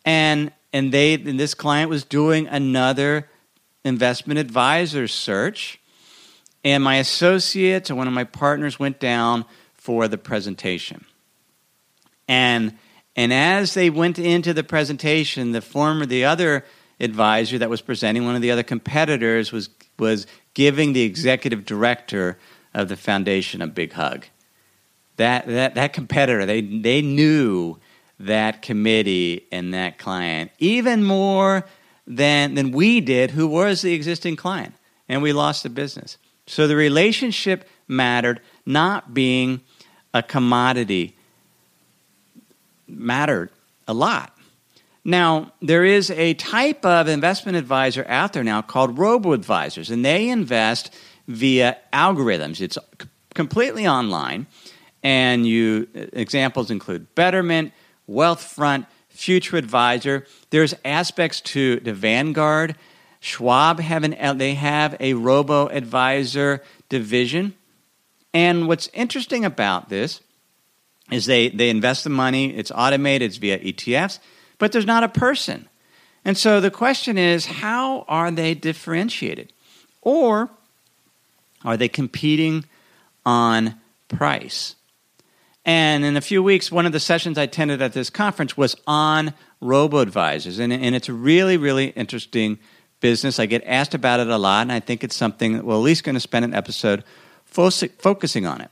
and 0.04 0.52
and 0.72 0.92
they 0.92 1.14
and 1.14 1.38
this 1.38 1.54
client 1.54 1.90
was 1.90 2.04
doing 2.04 2.46
another 2.46 3.28
investment 3.84 4.38
advisor 4.38 5.08
search, 5.08 5.80
and 6.62 6.84
my 6.84 6.96
associates 6.96 7.90
and 7.90 7.98
one 7.98 8.06
of 8.06 8.14
my 8.14 8.24
partners 8.24 8.78
went 8.78 9.00
down 9.00 9.44
for 9.74 10.06
the 10.06 10.18
presentation, 10.18 11.04
and 12.28 12.78
and 13.16 13.32
as 13.32 13.74
they 13.74 13.90
went 13.90 14.16
into 14.16 14.54
the 14.54 14.64
presentation, 14.64 15.50
the 15.50 15.60
former 15.60 16.06
the 16.06 16.24
other 16.24 16.64
advisor 17.00 17.58
that 17.58 17.68
was 17.68 17.80
presenting, 17.80 18.24
one 18.24 18.36
of 18.36 18.42
the 18.42 18.52
other 18.52 18.62
competitors 18.62 19.50
was 19.50 19.70
was 19.98 20.26
giving 20.54 20.92
the 20.92 21.02
executive 21.02 21.64
director 21.64 22.38
of 22.72 22.88
the 22.88 22.96
foundation 22.96 23.62
a 23.62 23.66
big 23.66 23.92
hug. 23.92 24.26
That, 25.16 25.46
that, 25.46 25.74
that 25.76 25.92
competitor, 25.92 26.44
they, 26.44 26.60
they 26.60 27.02
knew 27.02 27.78
that 28.18 28.62
committee 28.62 29.46
and 29.52 29.72
that 29.74 29.98
client 29.98 30.50
even 30.58 31.04
more 31.04 31.66
than, 32.06 32.54
than 32.54 32.72
we 32.72 33.00
did, 33.00 33.30
who 33.30 33.46
was 33.46 33.82
the 33.82 33.94
existing 33.94 34.36
client. 34.36 34.74
And 35.08 35.22
we 35.22 35.32
lost 35.32 35.62
the 35.62 35.70
business. 35.70 36.18
So 36.46 36.66
the 36.66 36.76
relationship 36.76 37.68
mattered, 37.88 38.40
not 38.66 39.14
being 39.14 39.60
a 40.12 40.22
commodity 40.22 41.16
mattered 42.86 43.50
a 43.88 43.94
lot. 43.94 44.33
Now, 45.04 45.52
there 45.60 45.84
is 45.84 46.10
a 46.10 46.34
type 46.34 46.84
of 46.86 47.08
investment 47.08 47.56
advisor 47.58 48.06
out 48.08 48.32
there 48.32 48.44
now 48.44 48.62
called 48.62 48.98
robo 48.98 49.32
advisors, 49.32 49.90
and 49.90 50.04
they 50.04 50.28
invest 50.30 50.94
via 51.28 51.76
algorithms. 51.92 52.60
It's 52.60 52.78
completely 53.34 53.86
online, 53.86 54.46
And 55.02 55.46
you 55.46 55.88
uh, 55.94 56.06
examples 56.14 56.70
include 56.70 57.14
Betterment, 57.14 57.72
Wealthfront, 58.08 58.86
Future 59.10 59.58
Advisor. 59.58 60.26
There's 60.50 60.74
aspects 60.84 61.40
to 61.52 61.80
the 61.80 61.92
Vanguard. 61.92 62.76
Schwab 63.20 63.80
have 63.80 64.04
an, 64.04 64.16
uh, 64.18 64.32
they 64.32 64.54
have 64.54 64.96
a 65.00 65.14
robo 65.14 65.68
advisor 65.68 66.62
division. 66.88 67.54
And 68.32 68.66
what's 68.66 68.88
interesting 68.92 69.44
about 69.44 69.88
this 69.88 70.20
is 71.10 71.26
they, 71.26 71.48
they 71.48 71.70
invest 71.70 72.04
the 72.04 72.10
money, 72.10 72.54
it's 72.56 72.72
automated, 72.74 73.26
it's 73.26 73.36
via 73.36 73.58
ETFs, 73.58 74.18
but 74.64 74.72
there's 74.72 74.86
not 74.86 75.04
a 75.04 75.10
person. 75.10 75.68
And 76.24 76.38
so 76.38 76.58
the 76.58 76.70
question 76.70 77.18
is 77.18 77.44
how 77.44 78.06
are 78.08 78.30
they 78.30 78.54
differentiated? 78.54 79.52
Or 80.00 80.48
are 81.66 81.76
they 81.76 81.86
competing 81.86 82.64
on 83.26 83.74
price? 84.08 84.74
And 85.66 86.02
in 86.02 86.16
a 86.16 86.22
few 86.22 86.42
weeks, 86.42 86.72
one 86.72 86.86
of 86.86 86.92
the 86.92 86.98
sessions 86.98 87.36
I 87.36 87.42
attended 87.42 87.82
at 87.82 87.92
this 87.92 88.08
conference 88.08 88.56
was 88.56 88.74
on 88.86 89.34
robo 89.60 89.98
advisors. 89.98 90.58
And, 90.58 90.72
and 90.72 90.94
it's 90.94 91.10
a 91.10 91.12
really, 91.12 91.58
really 91.58 91.88
interesting 91.88 92.58
business. 93.00 93.38
I 93.38 93.44
get 93.44 93.62
asked 93.66 93.92
about 93.92 94.20
it 94.20 94.28
a 94.28 94.38
lot, 94.38 94.62
and 94.62 94.72
I 94.72 94.80
think 94.80 95.04
it's 95.04 95.14
something 95.14 95.52
that 95.52 95.64
we're 95.66 95.74
at 95.74 95.80
least 95.80 96.04
going 96.04 96.14
to 96.14 96.20
spend 96.20 96.46
an 96.46 96.54
episode 96.54 97.04
fo- 97.44 97.68
focusing 97.68 98.46
on 98.46 98.62
it. 98.62 98.70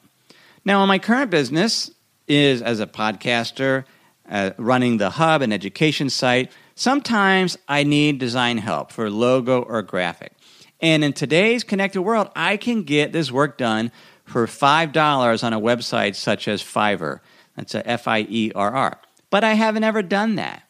Now, 0.65 0.87
my 0.87 0.99
current 0.99 1.31
business 1.31 1.91
is 2.27 2.63
as 2.63 2.81
a 2.81 2.87
podcaster, 2.87 3.85
uh, 4.29 4.51
running 4.57 4.97
the 4.97 5.11
hub 5.11 5.43
and 5.43 5.53
education 5.53 6.11
site. 6.11 6.51
Sometimes 6.75 7.59
I 7.69 7.83
need 7.83 8.19
design 8.19 8.59
help 8.59 8.93
for 8.93 9.11
logo 9.11 9.63
or 9.63 9.83
graphic. 9.83 10.33
And 10.81 11.05
in 11.05 11.13
today's 11.13 11.65
connected 11.65 12.03
world, 12.03 12.31
I 12.35 12.57
can 12.57 12.83
get 12.83 13.13
this 13.13 13.31
work 13.31 13.57
done 13.57 13.93
for 14.25 14.47
$5 14.47 15.45
on 15.45 15.53
a 15.53 15.61
website 15.61 16.17
such 16.17 16.49
as 16.49 16.63
Fiverr. 16.63 17.21
That's 17.57 17.75
a 17.75 17.87
F 17.89 18.09
I 18.09 18.27
E 18.29 18.53
R 18.55 18.75
R. 18.75 18.99
But 19.31 19.45
I 19.45 19.55
haven't 19.55 19.85
ever 19.85 20.03
done 20.03 20.37
that. 20.37 20.63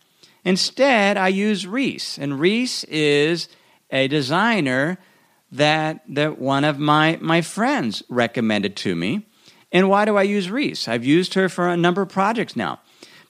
Instead, 0.45 1.17
I 1.17 1.29
use 1.29 1.67
Reese. 1.67 2.19
And 2.19 2.41
Reese 2.41 2.85
is 2.85 3.49
a 3.91 4.09
designer 4.09 4.99
that, 5.53 6.03
that 6.09 6.39
one 6.39 6.65
of 6.65 6.79
my, 6.79 7.19
my 7.21 7.41
friends 7.41 8.03
recommended 8.09 8.77
to 8.77 8.97
me. 8.97 9.27
And 9.71 9.89
why 9.89 10.05
do 10.05 10.17
I 10.17 10.23
use 10.25 10.51
Reese? 10.51 10.89
I've 10.89 11.05
used 11.05 11.35
her 11.35 11.49
for 11.49 11.69
a 11.69 11.77
number 11.77 12.03
of 12.03 12.09
projects 12.09 12.57
now 12.57 12.81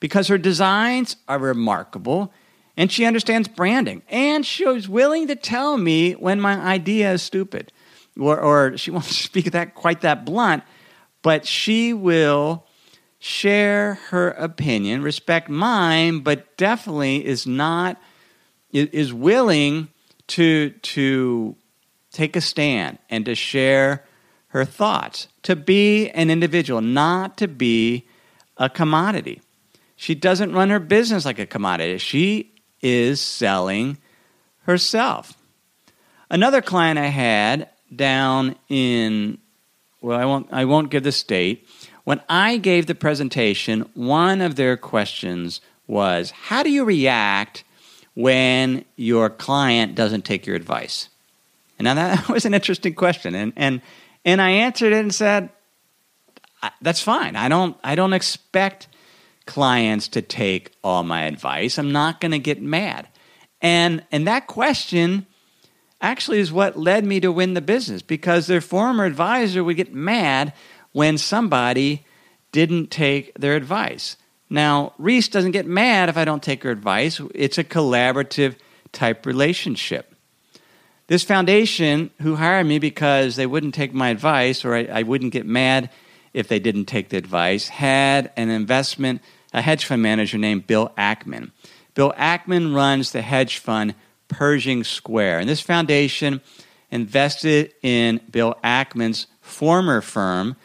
because 0.03 0.27
her 0.27 0.37
designs 0.37 1.15
are 1.29 1.39
remarkable 1.39 2.33
and 2.77 2.91
she 2.91 3.05
understands 3.05 3.47
branding. 3.47 4.03
And 4.09 4.45
she 4.45 4.67
was 4.67 4.89
willing 4.89 5.29
to 5.29 5.37
tell 5.37 5.77
me 5.79 6.15
when 6.15 6.41
my 6.41 6.55
idea 6.55 7.13
is 7.13 7.23
stupid. 7.23 7.71
Or, 8.19 8.41
or 8.41 8.77
she 8.77 8.91
won't 8.97 9.05
speak 9.05 9.53
that 9.53 9.77
quite 9.77 10.01
that 10.01 10.25
blunt, 10.25 10.65
but 11.23 11.47
she 11.47 11.93
will 11.93 12.67
share 13.21 13.95
her 14.09 14.31
opinion, 14.31 15.03
respect 15.03 15.49
mine, 15.49 16.19
but 16.19 16.57
definitely 16.57 17.25
is 17.25 17.47
not 17.47 17.97
is 18.73 19.13
willing 19.13 19.87
to 20.27 20.71
to 20.71 21.55
take 22.11 22.35
a 22.35 22.41
stand 22.41 22.99
and 23.09 23.25
to 23.27 23.37
share 23.37 24.05
her 24.49 24.65
thoughts, 24.65 25.29
to 25.45 25.55
be 25.55 26.11
an 26.11 26.29
individual, 26.29 26.81
not 26.81 27.37
to 27.37 27.47
be 27.47 28.09
a 28.57 28.69
commodity. 28.69 29.41
She 30.03 30.17
doesn't 30.17 30.53
run 30.53 30.71
her 30.71 30.81
business 30.81 31.25
like 31.25 31.39
a 31.39 31.47
commodity. 31.47 31.97
She 31.99 32.51
is 32.81 33.21
selling 33.21 33.99
herself. 34.65 35.39
Another 36.29 36.61
client 36.61 36.99
I 36.99 37.07
had 37.07 37.69
down 37.95 38.57
in 38.69 39.39
well, 40.01 40.19
I 40.19 40.25
won't 40.25 40.49
I 40.51 40.65
won't 40.65 40.91
give 40.91 41.05
the 41.05 41.13
state. 41.13 41.69
When 42.03 42.21
I 42.29 42.57
gave 42.57 42.87
the 42.87 42.97
presentation, 42.97 43.89
one 43.95 44.41
of 44.41 44.57
their 44.57 44.77
questions 44.77 45.61
was, 45.87 46.33
"How 46.33 46.65
do 46.65 46.71
you 46.73 46.85
react 46.85 47.63
when 48.17 48.85
your 48.97 49.31
client 49.31 49.95
doesn't 49.95 50.25
take 50.25 50.49
your 50.49 50.57
advice?" 50.57 51.11
And 51.79 51.85
now 51.85 51.95
that 51.95 52.29
was 52.29 52.45
an 52.45 52.55
interesting 52.55 52.95
question, 52.95 53.37
and 53.37 53.53
and 53.55 53.81
and 54.25 54.43
I 54.43 54.51
answered 54.51 54.93
it 54.93 54.99
and 54.99 55.15
said, 55.15 55.51
"That's 56.81 57.01
fine. 57.01 57.37
I 57.37 57.49
don't 57.49 57.77
I 57.85 57.95
don't 57.95 58.15
expect 58.15 58.89
clients 59.47 60.09
to 60.09 60.23
take 60.23 60.73
all 60.83 61.03
my 61.03 61.23
advice. 61.23 61.79
I'm 61.79 61.93
not 61.93 62.21
going 62.21 62.33
to 62.33 62.39
get 62.39 62.61
mad. 62.61 63.09
And 63.61 64.05
and 64.11 64.27
that 64.27 64.47
question 64.47 65.27
actually 66.01 66.41
is 66.41 66.53
what 66.53 66.77
led 66.77 67.05
me 67.05 67.21
to 67.21 67.31
win 67.31 67.55
the 67.55 67.61
business 67.61 68.03
because 68.03 68.47
their 68.47 68.61
former 68.61 69.05
advisor 69.05 69.63
would 69.63 69.77
get 69.77 69.95
mad 69.95 70.53
when 70.93 71.17
somebody 71.17 72.05
didn't 72.51 72.91
take 72.91 73.33
their 73.35 73.55
advice. 73.55 74.17
Now, 74.51 74.93
Reese 74.99 75.29
doesn't 75.29 75.53
get 75.53 75.67
mad 75.67 76.09
if 76.09 76.19
I 76.19 76.27
don't 76.27 76.43
take 76.43 76.63
her 76.65 76.71
advice. 76.71 77.21
It's 77.35 77.57
a 77.57 77.65
collaborative 77.65 78.57
type 78.93 79.25
relationship. 79.25 80.15
This 81.07 81.25
foundation, 81.25 82.11
who 82.21 82.37
hired 82.37 82.67
me 82.67 82.79
because 82.79 83.37
they 83.37 83.47
wouldn't 83.47 83.75
take 83.75 83.95
my 83.95 84.11
advice 84.11 84.65
or 84.65 84.75
I, 84.75 84.85
I 84.85 85.03
wouldn't 85.03 85.33
get 85.33 85.47
mad 85.47 85.89
if 86.33 86.49
they 86.49 86.59
didn't 86.59 86.87
take 86.87 87.09
the 87.11 87.17
advice, 87.17 87.69
had 87.69 88.33
an 88.37 88.51
investment, 88.51 89.23
a 89.53 89.63
hedge 89.63 89.85
fund 89.85 90.03
manager 90.03 90.39
named 90.39 90.67
Bill 90.67 90.93
Ackman. 90.97 91.51
Bill 91.95 92.13
Ackman 92.17 92.75
runs 92.75 93.13
the 93.13 93.23
hedge 93.23 93.59
fund 93.59 93.95
Pershing 94.29 94.83
Square. 94.83 95.41
And 95.41 95.49
this 95.49 95.61
foundation 95.61 96.41
invested 96.91 97.73
in 97.83 98.21
Bill 98.31 98.57
Ackman's 98.65 99.27
former 99.41 100.01
firm, 100.01 100.57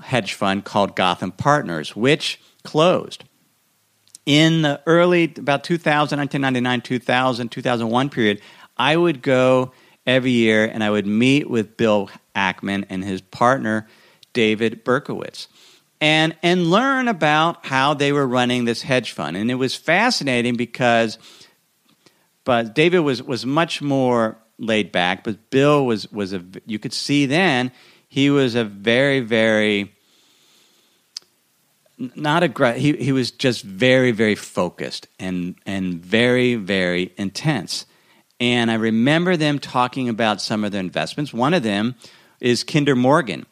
hedge 0.00 0.34
fund 0.34 0.64
called 0.64 0.94
Gotham 0.94 1.32
Partners, 1.32 1.96
which 1.96 2.40
closed. 2.62 3.24
In 4.24 4.62
the 4.62 4.80
early, 4.86 5.24
about 5.36 5.64
2000, 5.64 6.18
1999, 6.18 6.80
2000, 6.80 7.48
2001 7.50 8.10
period, 8.10 8.40
I 8.76 8.96
would 8.96 9.20
go 9.20 9.72
every 10.06 10.30
year 10.30 10.64
and 10.64 10.82
I 10.84 10.90
would 10.90 11.06
meet 11.06 11.50
with 11.50 11.76
Bill 11.76 12.08
Ackman 12.34 12.84
and 12.88 13.04
his 13.04 13.20
partner, 13.20 13.88
David 14.32 14.84
Berkowitz, 14.84 15.48
and, 16.00 16.36
and 16.42 16.70
learn 16.70 17.08
about 17.08 17.64
how 17.66 17.94
they 17.94 18.12
were 18.12 18.26
running 18.26 18.64
this 18.64 18.82
hedge 18.82 19.12
fund. 19.12 19.36
And 19.36 19.50
it 19.50 19.54
was 19.54 19.74
fascinating 19.74 20.56
because 20.56 21.18
but 22.44 22.74
David 22.74 23.00
was, 23.00 23.22
was 23.22 23.46
much 23.46 23.80
more 23.80 24.38
laid 24.58 24.92
back, 24.92 25.24
but 25.24 25.50
Bill 25.50 25.86
was, 25.86 26.10
was 26.10 26.32
a, 26.32 26.42
you 26.66 26.78
could 26.78 26.92
see 26.92 27.26
then 27.26 27.72
he 28.08 28.30
was 28.30 28.54
a 28.54 28.64
very, 28.64 29.20
very, 29.20 29.94
not 31.98 32.42
aggressive, 32.42 32.82
he, 32.82 32.92
he 32.96 33.12
was 33.12 33.30
just 33.30 33.62
very, 33.62 34.10
very 34.10 34.34
focused 34.34 35.08
and, 35.18 35.54
and 35.66 35.94
very, 36.04 36.56
very 36.56 37.12
intense. 37.16 37.86
And 38.40 38.70
I 38.70 38.74
remember 38.74 39.36
them 39.36 39.58
talking 39.60 40.08
about 40.08 40.40
some 40.40 40.64
of 40.64 40.72
their 40.72 40.80
investments. 40.80 41.32
One 41.32 41.54
of 41.54 41.62
them 41.62 41.94
is 42.40 42.64
Kinder 42.64 42.96
Morgan 42.96 43.46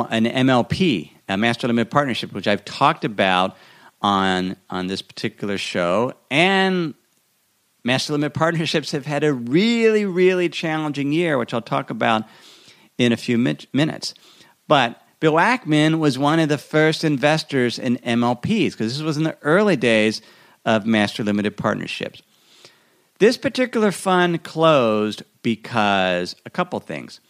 an 0.00 0.24
MLP, 0.24 1.10
a 1.28 1.36
master 1.36 1.66
limited 1.66 1.90
partnership, 1.90 2.32
which 2.32 2.46
I've 2.46 2.64
talked 2.64 3.04
about 3.04 3.56
on 4.00 4.56
on 4.70 4.88
this 4.88 5.02
particular 5.02 5.58
show. 5.58 6.14
And 6.30 6.94
master 7.84 8.12
limited 8.12 8.34
partnerships 8.34 8.92
have 8.92 9.06
had 9.06 9.24
a 9.24 9.32
really, 9.32 10.04
really 10.04 10.48
challenging 10.48 11.12
year, 11.12 11.38
which 11.38 11.54
I'll 11.54 11.62
talk 11.62 11.90
about 11.90 12.24
in 12.98 13.12
a 13.12 13.16
few 13.16 13.38
minutes. 13.38 14.14
But 14.68 15.00
Bill 15.20 15.34
Ackman 15.34 15.98
was 15.98 16.18
one 16.18 16.40
of 16.40 16.48
the 16.48 16.58
first 16.58 17.04
investors 17.04 17.78
in 17.78 17.96
MLPs 17.98 18.72
because 18.72 18.96
this 18.96 19.02
was 19.02 19.16
in 19.16 19.22
the 19.22 19.38
early 19.42 19.76
days 19.76 20.20
of 20.64 20.86
master 20.86 21.22
limited 21.22 21.56
partnerships. 21.56 22.22
This 23.18 23.36
particular 23.36 23.92
fund 23.92 24.42
closed 24.42 25.22
because 25.42 26.34
a 26.44 26.50
couple 26.50 26.80
things. 26.80 27.20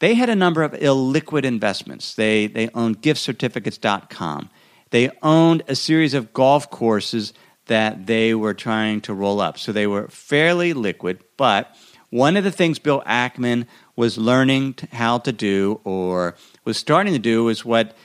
They 0.00 0.14
had 0.14 0.28
a 0.28 0.34
number 0.34 0.62
of 0.62 0.72
illiquid 0.72 1.44
investments. 1.44 2.14
They, 2.14 2.46
they 2.46 2.68
owned 2.74 3.00
giftcertificates.com. 3.00 4.50
They 4.90 5.10
owned 5.22 5.62
a 5.68 5.74
series 5.74 6.14
of 6.14 6.32
golf 6.32 6.70
courses 6.70 7.32
that 7.66 8.06
they 8.06 8.34
were 8.34 8.54
trying 8.54 9.00
to 9.02 9.14
roll 9.14 9.40
up. 9.40 9.58
So 9.58 9.72
they 9.72 9.86
were 9.86 10.08
fairly 10.08 10.72
liquid, 10.72 11.22
but 11.36 11.74
one 12.10 12.36
of 12.36 12.44
the 12.44 12.52
things 12.52 12.78
Bill 12.78 13.02
Ackman 13.06 13.66
was 13.96 14.18
learning 14.18 14.76
how 14.92 15.18
to 15.18 15.32
do 15.32 15.80
or 15.84 16.36
was 16.64 16.76
starting 16.76 17.12
to 17.12 17.18
do 17.18 17.48
is 17.48 17.64
what, 17.64 17.96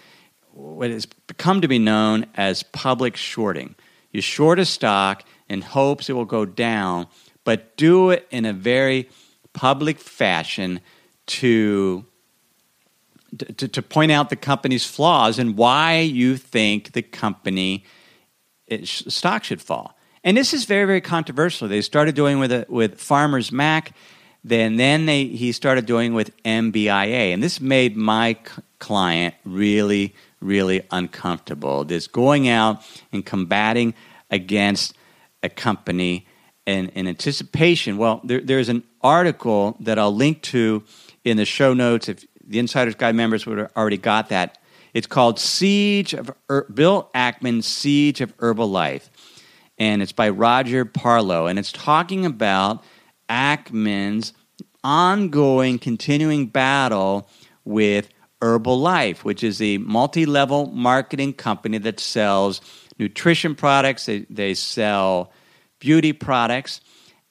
what 0.54 0.90
has 0.90 1.06
become 1.06 1.62
to 1.62 1.68
be 1.68 1.80
known 1.80 2.26
as 2.36 2.64
public 2.64 3.16
shorting. 3.16 3.76
You 4.12 4.22
short 4.22 4.58
a 4.58 4.66
stock 4.66 5.24
in 5.48 5.62
hopes 5.62 6.10
it 6.10 6.14
will 6.14 6.26
go 6.26 6.46
down, 6.46 7.08
but 7.44 7.78
do 7.78 8.10
it 8.10 8.28
in 8.32 8.46
a 8.46 8.54
very 8.54 9.10
public 9.54 10.00
fashion 10.00 10.80
to, 11.30 12.06
to, 13.58 13.68
to 13.68 13.82
point 13.82 14.12
out 14.12 14.30
the 14.30 14.36
company's 14.36 14.86
flaws 14.86 15.40
and 15.40 15.56
why 15.56 16.00
you 16.00 16.38
think 16.38 16.94
the 16.94 17.02
company 17.02 17.84
stock 18.84 19.44
should 19.44 19.62
fall. 19.62 19.98
And 20.24 20.36
this 20.36 20.54
is 20.54 20.66
very, 20.66 20.86
very 20.86 21.02
controversial. 21.02 21.68
They 21.68 21.82
started 21.82 22.16
doing 22.16 22.40
with, 22.40 22.52
a, 22.52 22.66
with 22.68 23.00
Farmers 23.00 23.52
Mac, 23.52 23.94
then, 24.44 24.78
then 24.78 25.06
they, 25.06 25.26
he 25.26 25.52
started 25.52 25.86
doing 25.86 26.14
with 26.14 26.36
MBIA. 26.44 27.34
And 27.34 27.44
this 27.44 27.60
made 27.60 27.96
my 27.96 28.34
c- 28.34 28.62
client 28.80 29.36
really, 29.44 30.16
really 30.40 30.82
uncomfortable. 30.92 31.84
This 31.84 32.08
going 32.08 32.48
out 32.48 32.82
and 33.12 33.26
combating 33.26 33.94
against 34.30 34.96
a 35.44 35.50
company 35.50 36.26
in, 36.66 36.90
in 36.90 37.08
anticipation. 37.08 37.98
Well, 37.98 38.22
there, 38.24 38.42
there's 38.42 38.70
an 38.70 38.84
article 39.02 39.78
that 39.82 39.98
I'll 39.98 40.16
link 40.16 40.42
to 40.44 40.84
in 41.24 41.38
the 41.38 41.46
show 41.46 41.74
notes. 41.74 42.10
If 42.10 42.26
the 42.46 42.60
Insider's 42.60 42.96
Guide 42.96 43.16
members 43.16 43.46
would 43.46 43.58
have 43.58 43.72
already 43.76 43.98
got 43.98 44.30
that, 44.30 44.58
it's 44.94 45.08
called 45.08 45.40
Siege 45.40 46.14
of 46.14 46.32
Bill 46.74 47.10
Ackman's 47.14 47.68
Siege 47.68 48.22
of 48.22 48.36
Herbalife, 48.38 49.10
and 49.78 50.02
it's 50.02 50.12
by 50.12 50.30
Roger 50.30 50.86
Parloff, 50.86 51.50
and 51.50 51.60
it's 51.60 51.72
talking 51.72 52.26
about 52.26 52.84
Ackman's 53.30 54.34
ongoing, 54.84 55.78
continuing 55.78 56.48
battle 56.48 57.30
with 57.66 58.10
Herbalife, 58.42 59.20
which 59.20 59.44
is 59.44 59.62
a 59.62 59.78
multi-level 59.78 60.68
marketing 60.68 61.34
company 61.34 61.78
that 61.80 62.00
sells 62.00 62.62
nutrition 62.98 63.54
products. 63.54 64.06
They, 64.06 64.26
they 64.30 64.54
sell 64.54 65.32
beauty 65.80 66.14
products. 66.14 66.82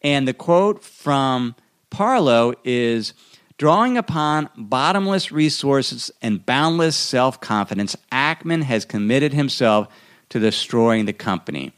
And 0.03 0.29
the 0.29 0.35
quote 0.35 0.85
from 0.85 1.55
Parloff 1.91 2.55
is 2.63 3.15
drawing 3.59 3.99
upon 3.99 4.49
bottomless 4.57 5.31
resources 5.31 6.11
and 6.23 6.47
boundless 6.47 6.97
self 6.97 7.41
confidence, 7.41 7.97
Ackman 8.11 8.63
has 8.63 8.85
committed 8.85 9.33
himself 9.35 9.89
to 10.31 10.39
destroying 10.39 11.05
the 11.05 11.13
company. 11.13 11.73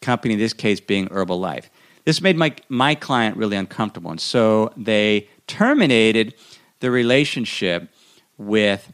Company, 0.00 0.34
in 0.34 0.40
this 0.40 0.52
case, 0.52 0.80
being 0.80 1.08
Herbalife. 1.08 1.64
This 2.04 2.20
made 2.20 2.36
my, 2.36 2.54
my 2.68 2.94
client 2.94 3.36
really 3.36 3.56
uncomfortable. 3.56 4.10
And 4.10 4.20
so 4.20 4.72
they 4.76 5.28
terminated 5.46 6.34
the 6.80 6.90
relationship 6.90 7.88
with 8.36 8.92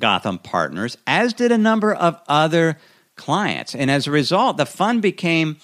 Gotham 0.00 0.38
Partners, 0.38 0.96
as 1.06 1.34
did 1.34 1.52
a 1.52 1.58
number 1.58 1.94
of 1.94 2.20
other 2.28 2.78
clients. 3.16 3.74
And 3.74 3.90
as 3.90 4.06
a 4.06 4.10
result, 4.10 4.56
the 4.56 4.66
fund 4.66 5.02
became 5.02 5.58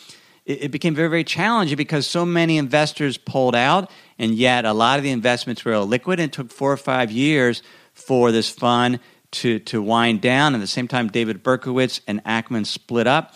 it, 0.45 0.71
became 0.71 0.95
very, 0.95 1.09
very 1.09 1.25
challenging 1.25 1.77
because 1.77 2.07
so 2.07 2.27
many 2.27 2.59
investors 2.59 3.17
pulled 3.17 3.57
out, 3.57 3.91
and 4.19 4.35
yet 4.35 4.65
a 4.65 4.73
lot 4.73 4.99
of 4.99 5.05
the 5.05 5.11
investments 5.11 5.65
were 5.65 5.73
illiquid 5.73 6.19
and 6.19 6.33
took 6.33 6.51
four 6.51 6.73
or 6.73 6.77
five 6.77 7.11
years 7.11 7.63
for 7.93 8.33
this 8.33 8.51
fund 8.51 9.01
to, 9.33 9.59
to 9.61 9.83
wind 9.83 10.21
down. 10.21 10.55
At 10.55 10.61
the 10.61 10.67
same 10.67 10.89
time, 10.89 11.09
David 11.09 11.43
Berkowitz 11.43 12.01
and 12.07 12.23
Ackman 12.25 12.67
split 12.67 13.07
up. 13.07 13.35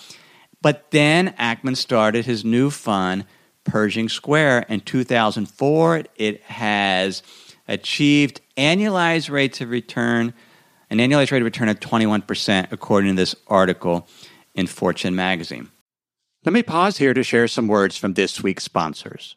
But 0.60 0.90
then 0.90 1.34
Ackman 1.38 1.76
started 1.76 2.24
his 2.24 2.44
new 2.44 2.70
fund, 2.70 3.24
Pershing 3.64 4.08
Square, 4.08 4.66
in 4.68 4.80
2004. 4.80 6.04
It 6.16 6.42
has 6.42 7.22
achieved 7.68 8.40
annualized 8.56 9.30
rates 9.30 9.60
of 9.60 9.70
return, 9.70 10.34
an 10.90 10.98
annualized 10.98 11.30
rate 11.30 11.42
of 11.42 11.44
return 11.44 11.68
of 11.68 11.78
21%, 11.80 12.72
according 12.72 13.10
to 13.10 13.16
this 13.16 13.36
article 13.46 14.08
in 14.54 14.66
Fortune 14.66 15.14
magazine. 15.14 15.70
Let 16.44 16.52
me 16.52 16.62
pause 16.62 16.98
here 16.98 17.14
to 17.14 17.22
share 17.22 17.46
some 17.46 17.68
words 17.68 17.96
from 17.96 18.14
this 18.14 18.42
week's 18.42 18.64
sponsors. 18.64 19.36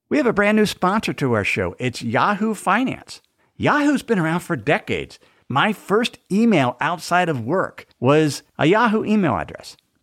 We 0.09 0.17
have 0.17 0.27
a 0.27 0.33
brand 0.33 0.57
new 0.57 0.67
sponsor 0.67 1.13
to 1.13 1.35
our 1.35 1.45
show. 1.45 1.77
It's 1.79 2.03
Yahoo 2.03 2.55
Finance. 2.55 3.23
Yahoo's 3.57 4.03
been 4.03 4.19
around 4.19 4.41
for 4.41 4.57
decades 4.57 5.21
my 5.49 5.73
first 5.73 6.19
email 6.31 6.77
outside 6.81 7.29
of 7.29 7.45
work 7.45 7.87
was 7.99 8.43
a 8.59 8.67
Yahoo 8.67 9.05
email 9.05 9.37
address. 9.37 9.77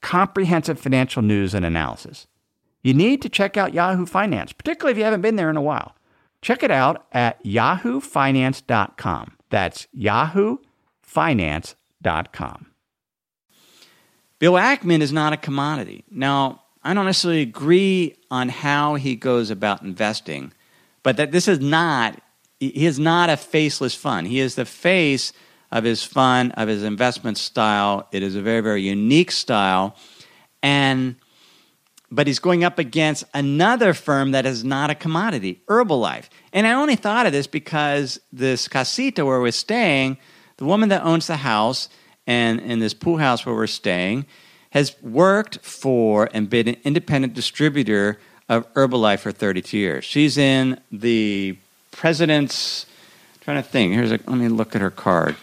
comprehensive 0.00 0.78
financial 0.78 1.22
news 1.22 1.54
and 1.54 1.64
analysis. 1.64 2.26
You 2.82 2.94
need 2.94 3.22
to 3.22 3.28
check 3.28 3.56
out 3.56 3.74
Yahoo 3.74 4.06
Finance, 4.06 4.52
particularly 4.52 4.92
if 4.92 4.98
you 4.98 5.04
haven't 5.04 5.22
been 5.22 5.34
there 5.36 5.50
in 5.50 5.56
a 5.56 5.62
while. 5.62 5.96
Check 6.42 6.62
it 6.62 6.70
out 6.70 7.06
at 7.12 7.42
yahoofinance.com. 7.44 9.36
That's 9.50 9.88
yahoofinance.com. 9.96 12.66
Bill 14.38 14.52
Ackman 14.52 15.00
is 15.00 15.12
not 15.12 15.32
a 15.32 15.36
commodity. 15.36 16.04
Now, 16.10 16.62
I 16.84 16.94
don't 16.94 17.06
necessarily 17.06 17.42
agree 17.42 18.14
on 18.30 18.48
how 18.48 18.94
he 18.94 19.16
goes 19.16 19.50
about 19.50 19.82
investing, 19.82 20.52
but 21.02 21.16
that 21.16 21.32
this 21.32 21.48
is 21.48 21.58
not 21.58 22.22
he 22.60 22.86
is 22.86 22.98
not 22.98 23.28
a 23.28 23.36
faceless 23.36 23.94
fund. 23.94 24.28
He 24.28 24.40
is 24.40 24.54
the 24.54 24.64
face 24.64 25.34
of 25.70 25.84
his 25.84 26.02
fund, 26.02 26.52
of 26.56 26.68
his 26.68 26.82
investment 26.82 27.38
style. 27.38 28.08
It 28.12 28.22
is 28.22 28.34
a 28.34 28.42
very, 28.42 28.60
very 28.60 28.82
unique 28.82 29.30
style. 29.30 29.96
And 30.62 31.16
but 32.10 32.26
he's 32.26 32.38
going 32.38 32.62
up 32.62 32.78
against 32.78 33.24
another 33.34 33.92
firm 33.92 34.30
that 34.30 34.46
is 34.46 34.62
not 34.62 34.90
a 34.90 34.94
commodity, 34.94 35.60
Herbalife. 35.66 36.28
And 36.52 36.66
I 36.66 36.72
only 36.72 36.94
thought 36.96 37.26
of 37.26 37.32
this 37.32 37.46
because 37.46 38.20
this 38.32 38.68
casita 38.68 39.24
where 39.24 39.40
we're 39.40 39.50
staying, 39.50 40.16
the 40.56 40.64
woman 40.64 40.88
that 40.90 41.02
owns 41.02 41.26
the 41.26 41.38
house 41.38 41.88
and 42.26 42.60
in 42.60 42.78
this 42.78 42.94
pool 42.94 43.18
house 43.18 43.44
where 43.44 43.54
we're 43.54 43.66
staying, 43.66 44.24
has 44.70 45.00
worked 45.02 45.58
for 45.64 46.28
and 46.32 46.48
been 46.48 46.68
an 46.68 46.76
independent 46.84 47.34
distributor 47.34 48.18
of 48.48 48.72
Herbalife 48.74 49.20
for 49.20 49.32
32 49.32 49.76
years. 49.76 50.04
She's 50.04 50.38
in 50.38 50.80
the 50.92 51.56
president's. 51.90 52.86
I'm 53.34 53.40
trying 53.40 53.62
to 53.62 53.68
think. 53.68 53.94
Here's 53.94 54.12
a. 54.12 54.20
Let 54.26 54.38
me 54.38 54.48
look 54.48 54.76
at 54.76 54.80
her 54.80 54.90
card 54.90 55.36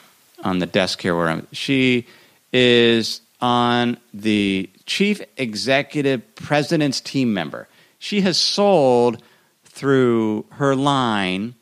on 0.44 0.60
the 0.60 0.66
desk 0.66 1.02
here. 1.02 1.16
Where 1.16 1.30
I'm. 1.30 1.48
She 1.52 2.06
is 2.52 3.22
on 3.42 3.98
the 4.14 4.70
chief 4.86 5.22
executive 5.38 6.36
president's 6.36 7.02
team 7.02 7.34
member. 7.34 7.68
She 8.00 8.22
has 8.22 8.38
sold 8.38 9.22
through 9.66 10.46
her 10.52 10.76
line 10.76 11.56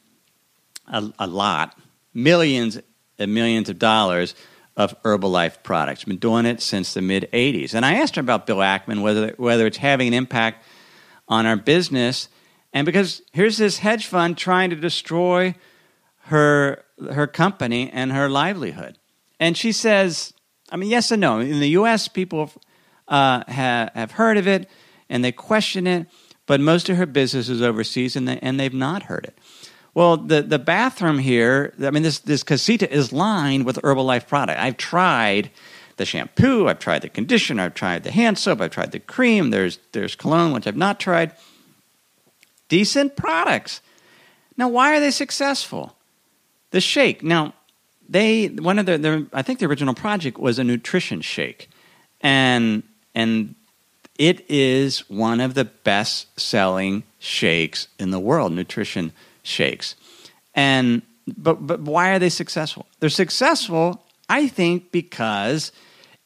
a, 0.87 1.11
a 1.17 1.27
lot, 1.27 1.77
millions 2.13 2.79
and 3.17 3.33
millions 3.33 3.69
of 3.69 3.79
dollars 3.79 4.35
of 4.75 5.01
Herbalife 5.03 5.63
products. 5.63 6.03
Been 6.03 6.17
doing 6.17 6.45
it 6.45 6.61
since 6.61 6.93
the 6.93 7.01
mid 7.01 7.29
80s. 7.31 7.73
And 7.73 7.85
I 7.85 7.95
asked 7.95 8.15
her 8.15 8.21
about 8.21 8.45
Bill 8.45 8.57
Ackman, 8.57 9.01
whether, 9.01 9.33
whether 9.37 9.65
it's 9.65 9.77
having 9.77 10.07
an 10.07 10.13
impact 10.13 10.65
on 11.27 11.45
our 11.45 11.55
business. 11.55 12.27
And 12.73 12.85
because 12.85 13.21
here's 13.31 13.57
this 13.57 13.77
hedge 13.77 14.07
fund 14.07 14.37
trying 14.37 14.69
to 14.69 14.75
destroy 14.75 15.55
her, 16.25 16.83
her 17.11 17.27
company 17.27 17.89
and 17.91 18.11
her 18.11 18.29
livelihood. 18.29 18.97
And 19.39 19.57
she 19.57 19.71
says, 19.71 20.33
I 20.71 20.77
mean, 20.77 20.89
yes 20.89 21.11
and 21.11 21.21
no. 21.21 21.39
In 21.39 21.59
the 21.59 21.69
U.S., 21.69 22.07
people 22.07 22.51
uh, 23.07 23.43
have, 23.47 23.91
have 23.93 24.11
heard 24.11 24.37
of 24.37 24.47
it 24.47 24.69
and 25.09 25.23
they 25.23 25.31
question 25.31 25.87
it, 25.87 26.07
but 26.45 26.59
most 26.59 26.89
of 26.89 26.97
her 26.97 27.05
business 27.05 27.49
is 27.49 27.61
overseas 27.61 28.15
and, 28.15 28.27
they, 28.27 28.39
and 28.39 28.59
they've 28.59 28.73
not 28.73 29.03
heard 29.03 29.25
it. 29.25 29.37
Well, 29.93 30.15
the, 30.15 30.41
the 30.41 30.59
bathroom 30.59 31.19
here, 31.19 31.73
I 31.81 31.91
mean, 31.91 32.03
this, 32.03 32.19
this 32.19 32.43
casita 32.43 32.89
is 32.91 33.11
lined 33.11 33.65
with 33.65 33.77
Herbalife 33.77 34.27
product. 34.27 34.59
I've 34.59 34.77
tried 34.77 35.51
the 35.97 36.05
shampoo, 36.05 36.67
I've 36.67 36.79
tried 36.79 37.01
the 37.01 37.09
conditioner, 37.09 37.63
I've 37.63 37.73
tried 37.73 38.03
the 38.03 38.11
hand 38.11 38.37
soap, 38.37 38.61
I've 38.61 38.71
tried 38.71 38.93
the 38.93 38.99
cream, 38.99 39.49
there's, 39.49 39.79
there's 39.91 40.15
cologne, 40.15 40.53
which 40.53 40.65
I've 40.65 40.77
not 40.77 40.99
tried. 40.99 41.33
Decent 42.69 43.17
products. 43.17 43.81
Now, 44.55 44.69
why 44.69 44.95
are 44.95 45.01
they 45.01 45.11
successful? 45.11 45.95
The 46.71 46.81
shake. 46.81 47.23
Now, 47.23 47.53
they 48.09 48.47
one 48.47 48.79
of 48.79 48.85
the 48.85 49.27
I 49.33 49.41
think 49.41 49.59
the 49.59 49.65
original 49.65 49.93
project 49.93 50.37
was 50.37 50.59
a 50.59 50.63
nutrition 50.63 51.21
shake, 51.21 51.69
and 52.21 52.83
and 53.15 53.55
it 54.17 54.45
is 54.49 55.09
one 55.09 55.39
of 55.39 55.53
the 55.53 55.65
best 55.65 56.39
selling 56.39 57.03
shakes 57.19 57.87
in 57.99 58.11
the 58.11 58.19
world. 58.19 58.51
Nutrition 58.51 59.13
shakes. 59.43 59.95
And 60.53 61.01
but 61.37 61.65
but 61.65 61.81
why 61.81 62.11
are 62.11 62.19
they 62.19 62.29
successful? 62.29 62.85
They're 62.99 63.09
successful, 63.09 64.03
I 64.29 64.47
think, 64.47 64.91
because 64.91 65.71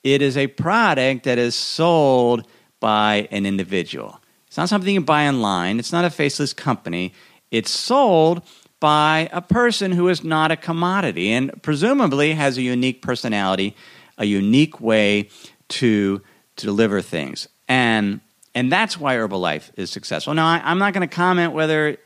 it 0.03 0.21
is 0.21 0.37
a 0.37 0.47
product 0.47 1.23
that 1.23 1.37
is 1.37 1.55
sold 1.55 2.47
by 2.79 3.27
an 3.31 3.45
individual. 3.45 4.19
It's 4.47 4.57
not 4.57 4.69
something 4.69 4.93
you 4.93 5.01
buy 5.01 5.27
online. 5.27 5.79
It's 5.79 5.91
not 5.91 6.05
a 6.05 6.09
faceless 6.09 6.53
company. 6.53 7.13
It's 7.51 7.71
sold 7.71 8.41
by 8.85 9.27
a 9.33 9.41
person 9.41 9.91
who 9.91 10.09
is 10.09 10.23
not 10.23 10.51
a 10.51 10.55
commodity 10.55 11.31
and 11.31 11.59
presumably 11.63 12.35
has 12.35 12.55
a 12.55 12.61
unique 12.61 13.01
personality, 13.01 13.75
a 14.19 14.25
unique 14.25 14.79
way 14.79 15.27
to, 15.67 16.21
to 16.55 16.65
deliver 16.67 17.01
things. 17.01 17.47
And 17.67 18.21
and 18.53 18.71
that's 18.71 18.99
why 18.99 19.15
Herbalife 19.15 19.71
is 19.75 19.89
successful. 19.89 20.35
Now, 20.35 20.45
I, 20.45 20.71
am 20.71 20.77
not 20.77 20.93
going 20.93 21.01
to 21.01 21.13
comment 21.13 21.53
whether 21.53 21.97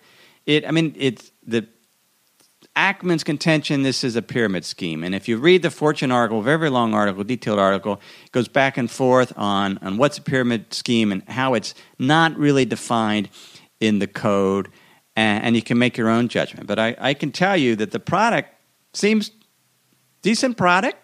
it, 0.46 0.66
I 0.66 0.72
mean, 0.72 0.96
it's 0.98 1.34
the 1.46 1.68
Ackman's 2.78 3.26
contention 3.26 3.84
this 3.84 4.06
is 4.06 4.16
a 4.16 4.22
pyramid 4.22 4.64
scheme. 4.64 5.04
And 5.04 5.14
if 5.14 5.28
you 5.28 5.36
read 5.36 5.64
the 5.64 5.70
Fortune 5.70 6.14
article, 6.14 6.42
very, 6.42 6.70
long 6.70 6.94
article, 6.94 7.26
detailed 7.26 7.60
article, 7.60 8.00
it 8.26 8.32
goes 8.32 8.48
back 8.48 8.78
and 8.78 8.90
forth 8.90 9.34
on, 9.36 9.80
on 9.80 9.98
what's 9.98 10.18
a 10.18 10.22
pyramid 10.22 10.74
scheme 10.74 11.12
and 11.12 11.28
how 11.28 11.56
it's 11.56 11.76
not 12.00 12.38
really 12.38 12.64
defined 12.64 13.28
in 13.82 14.00
the 14.00 14.08
code. 14.08 14.70
And, 15.20 15.44
and 15.44 15.56
you 15.58 15.62
can 15.62 15.78
make 15.78 15.98
your 15.98 16.08
own 16.08 16.30
judgment. 16.30 16.66
But 16.66 16.80
I, 16.80 16.96
I 16.98 17.14
can 17.14 17.34
tell 17.34 17.58
you 17.58 17.76
that 17.76 17.92
the 17.92 18.00
product 18.00 18.54
seems 18.94 19.32
decent 20.22 20.56
product. 20.56 20.98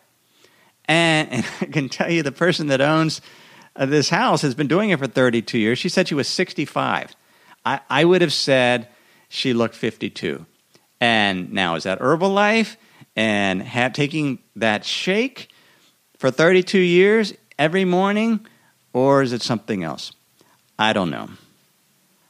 And, 0.86 1.30
and 1.34 1.46
I 1.60 1.66
can 1.66 1.90
tell 1.90 2.10
you 2.10 2.24
the 2.24 2.32
person 2.32 2.68
that 2.68 2.80
owns 2.80 3.20
uh, 3.76 3.86
this 3.86 4.08
house 4.08 4.42
has 4.42 4.56
been 4.56 4.68
doing 4.68 4.92
it 4.92 5.00
for 5.00 5.08
32 5.08 5.58
years. 5.58 5.80
She 5.80 5.90
said 5.90 6.08
she 6.08 6.16
was 6.16 6.30
65. 6.30 7.14
I, 7.66 7.82
I 7.90 8.06
would 8.06 8.22
have 8.22 8.32
said 8.32 8.88
she 9.28 9.54
looked 9.54 9.76
52. 9.76 10.46
And 11.02 11.52
now, 11.52 11.76
is 11.76 11.84
that 11.84 12.00
Herbalife 12.00 12.78
and 13.18 13.62
have, 13.62 13.92
taking 13.92 14.40
that 14.56 14.86
shake 14.86 15.50
for 16.18 16.32
32 16.32 16.80
years 16.80 17.34
every 17.60 17.84
morning, 17.84 18.48
or 18.94 19.24
is 19.24 19.34
it 19.34 19.42
something 19.42 19.84
else? 19.84 20.14
I 20.80 20.94
don't 20.94 21.10
know. 21.10 21.32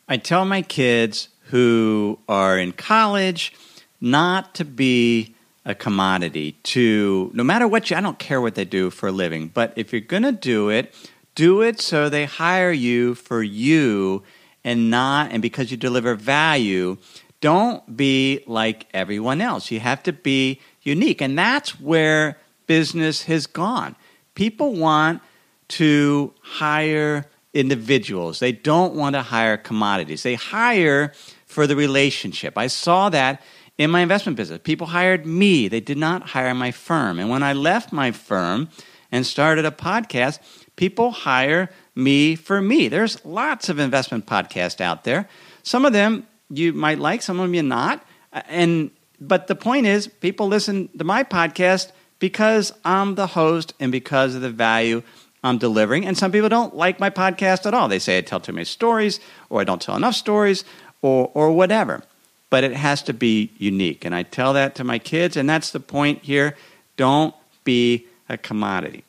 I 0.10 0.18
tell 0.18 0.46
my 0.46 0.64
kids 0.64 1.30
who 1.46 2.20
are 2.28 2.58
in 2.58 2.72
college 2.72 3.54
not 4.02 4.56
to 4.56 4.66
be 4.66 5.36
a 5.66 5.74
commodity, 5.74 6.54
to 6.64 7.32
no 7.34 7.44
matter 7.44 7.68
what 7.68 7.90
you, 7.90 7.98
I 7.98 8.02
don't 8.02 8.20
care 8.20 8.40
what 8.40 8.56
they 8.56 8.66
do 8.66 8.92
for 8.92 9.08
a 9.08 9.12
living, 9.12 9.48
but 9.48 9.74
if 9.76 9.92
you're 9.92 10.02
going 10.02 10.24
to 10.24 10.32
do 10.32 10.70
it, 10.70 10.94
do 11.34 11.62
it 11.62 11.82
so 11.82 12.08
they 12.08 12.26
hire 12.26 12.72
you 12.72 13.16
for 13.16 13.42
you 13.42 14.24
and 14.64 14.90
not, 14.90 15.32
and 15.32 15.42
because 15.42 15.72
you 15.72 15.78
deliver 15.78 16.16
value, 16.16 16.98
don't 17.42 17.98
be 17.98 18.44
like 18.48 18.88
everyone 18.94 19.42
else. 19.42 19.70
You 19.70 19.80
have 19.80 20.02
to 20.04 20.14
be 20.14 20.60
unique. 20.82 21.22
And 21.22 21.38
that's 21.38 21.80
where 21.80 22.40
business 22.68 23.24
has 23.24 23.46
gone. 23.48 23.96
People 24.34 24.74
want 24.74 25.22
to 25.68 26.34
hire 26.42 27.26
individuals, 27.54 28.40
they 28.40 28.52
don't 28.52 28.96
want 28.96 29.16
to 29.16 29.22
hire 29.22 29.56
commodities. 29.56 30.24
They 30.24 30.36
hire 30.36 31.14
for 31.56 31.66
the 31.66 31.76
relationship. 31.76 32.58
I 32.58 32.68
saw 32.68 33.10
that 33.10 33.42
in 33.78 33.90
my 33.90 34.02
investment 34.02 34.36
business. 34.36 34.60
People 34.62 34.88
hired 34.88 35.26
me, 35.26 35.70
they 35.70 35.80
did 35.80 35.98
not 35.98 36.30
hire 36.30 36.54
my 36.54 36.72
firm. 36.72 37.18
And 37.18 37.30
when 37.30 37.44
I 37.44 37.54
left 37.54 37.94
my 37.94 38.12
firm 38.12 38.68
and 39.10 39.26
started 39.26 39.66
a 39.66 39.72
podcast, 39.72 40.40
people 40.76 41.12
hire 41.12 41.70
me 41.96 42.36
for 42.36 42.62
me. 42.62 42.90
There's 42.90 43.24
lots 43.24 43.70
of 43.70 43.80
investment 43.80 44.26
podcasts 44.26 44.82
out 44.82 45.06
there. 45.06 45.30
Some 45.64 45.86
of 45.86 45.94
them 45.94 46.28
you 46.50 46.74
might 46.74 47.00
like, 47.00 47.22
some 47.22 47.40
of 47.40 47.46
them 47.46 47.54
you 47.54 47.64
not. 47.64 48.06
Uh, 48.34 48.42
and 48.50 48.92
but 49.22 49.48
the 49.48 49.56
point 49.56 49.86
is, 49.86 50.08
people 50.08 50.48
listen 50.48 50.90
to 50.98 51.06
my 51.06 51.24
podcast 51.24 51.94
because 52.20 52.74
I'm 52.84 53.16
the 53.16 53.28
host 53.28 53.74
and 53.80 53.94
because 53.94 54.36
of 54.36 54.42
the 54.42 54.50
value 54.50 55.04
I'm 55.46 55.60
delivering. 55.60 56.06
And 56.06 56.18
some 56.18 56.32
people 56.32 56.50
don't 56.50 56.76
like 56.76 57.00
my 57.00 57.12
podcast 57.12 57.68
at 57.68 57.74
all. 57.76 57.88
They 57.88 58.00
say 58.00 58.18
I 58.18 58.22
tell 58.22 58.40
too 58.40 58.52
many 58.52 58.66
stories, 58.66 59.20
or 59.50 59.62
I 59.62 59.64
don't 59.64 59.82
tell 59.82 59.96
enough 59.96 60.16
stories, 60.16 60.66
or 61.06 61.32
or 61.34 61.52
whatever. 61.52 62.04
But 62.50 62.64
it 62.64 62.74
has 62.74 63.02
to 63.04 63.14
be 63.14 63.52
unique, 63.58 64.06
and 64.06 64.16
I 64.16 64.24
tell 64.24 64.54
that 64.54 64.76
to 64.76 64.84
my 64.84 65.00
kids, 65.00 65.36
and 65.38 65.50
that's 65.50 65.72
the 65.72 65.80
point 65.80 66.24
here. 66.24 66.56
Don't 66.96 67.36
be 67.64 68.06
a 68.30 68.38
commodity. 68.38 69.04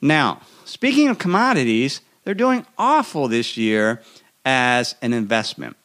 Now, 0.00 0.40
speaking 0.64 1.08
of 1.08 1.18
commodities, 1.18 2.00
they're 2.22 2.34
doing 2.34 2.66
awful 2.78 3.28
this 3.28 3.56
year 3.56 4.02
as 4.44 4.94
an 5.02 5.12
investment. 5.12 5.76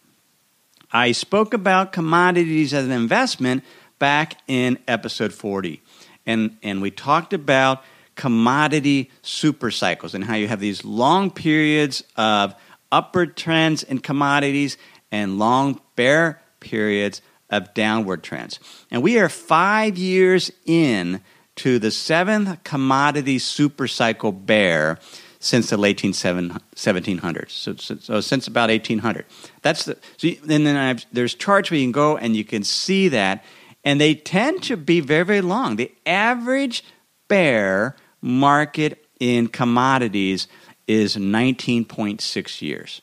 I 0.91 1.11
spoke 1.11 1.53
about 1.53 1.93
commodities 1.93 2.73
as 2.73 2.85
an 2.85 2.91
investment 2.91 3.63
back 3.97 4.37
in 4.47 4.79
episode 4.87 5.33
40. 5.33 5.81
And, 6.25 6.57
and 6.63 6.81
we 6.81 6.91
talked 6.91 7.33
about 7.33 7.83
commodity 8.15 9.09
super 9.21 9.71
cycles 9.71 10.13
and 10.13 10.25
how 10.25 10.35
you 10.35 10.47
have 10.47 10.59
these 10.59 10.83
long 10.83 11.31
periods 11.31 12.03
of 12.17 12.53
upward 12.91 13.37
trends 13.37 13.83
in 13.83 13.99
commodities 13.99 14.77
and 15.11 15.39
long 15.39 15.81
bear 15.95 16.41
periods 16.59 17.21
of 17.49 17.73
downward 17.73 18.23
trends. 18.23 18.59
And 18.91 19.01
we 19.01 19.17
are 19.19 19.29
five 19.29 19.97
years 19.97 20.51
in 20.65 21.21
to 21.57 21.79
the 21.79 21.91
seventh 21.91 22.63
commodity 22.63 23.39
super 23.39 23.87
cycle 23.87 24.31
bear 24.31 24.99
since 25.39 25.69
the 25.69 25.77
late 25.77 25.97
1700s. 25.97 27.49
So, 27.49 27.75
so, 27.75 27.95
so, 27.95 28.21
since 28.21 28.47
about 28.47 28.69
1800. 28.69 29.25
That's 29.61 29.85
the, 29.85 29.97
so 30.17 30.27
you, 30.27 30.37
and 30.49 30.65
then 30.65 30.75
I've, 30.75 31.05
there's 31.13 31.33
charts 31.33 31.71
where 31.71 31.79
you 31.79 31.85
can 31.85 31.91
go 31.93 32.17
and 32.17 32.35
you 32.35 32.43
can 32.43 32.63
see 32.63 33.07
that, 33.09 33.43
and 33.83 33.99
they 33.99 34.15
tend 34.15 34.63
to 34.63 34.77
be 34.77 34.99
very, 34.99 35.23
very 35.23 35.41
long. 35.41 35.77
The 35.77 35.91
average 36.05 36.83
bear 37.29 37.95
market 38.21 39.05
in 39.19 39.47
commodities 39.47 40.47
is 40.87 41.15
19.6 41.15 42.61
years. 42.61 43.01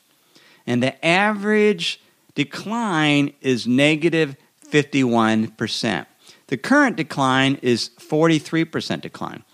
And 0.66 0.83
the 0.83 1.05
average 1.05 2.00
decline 2.35 3.33
is 3.40 3.66
negative 3.66 4.37
51%. 4.70 6.07
The 6.48 6.57
current 6.57 6.96
decline 6.96 7.59
is 7.62 7.90
43% 7.98 9.00
decline. 9.00 9.44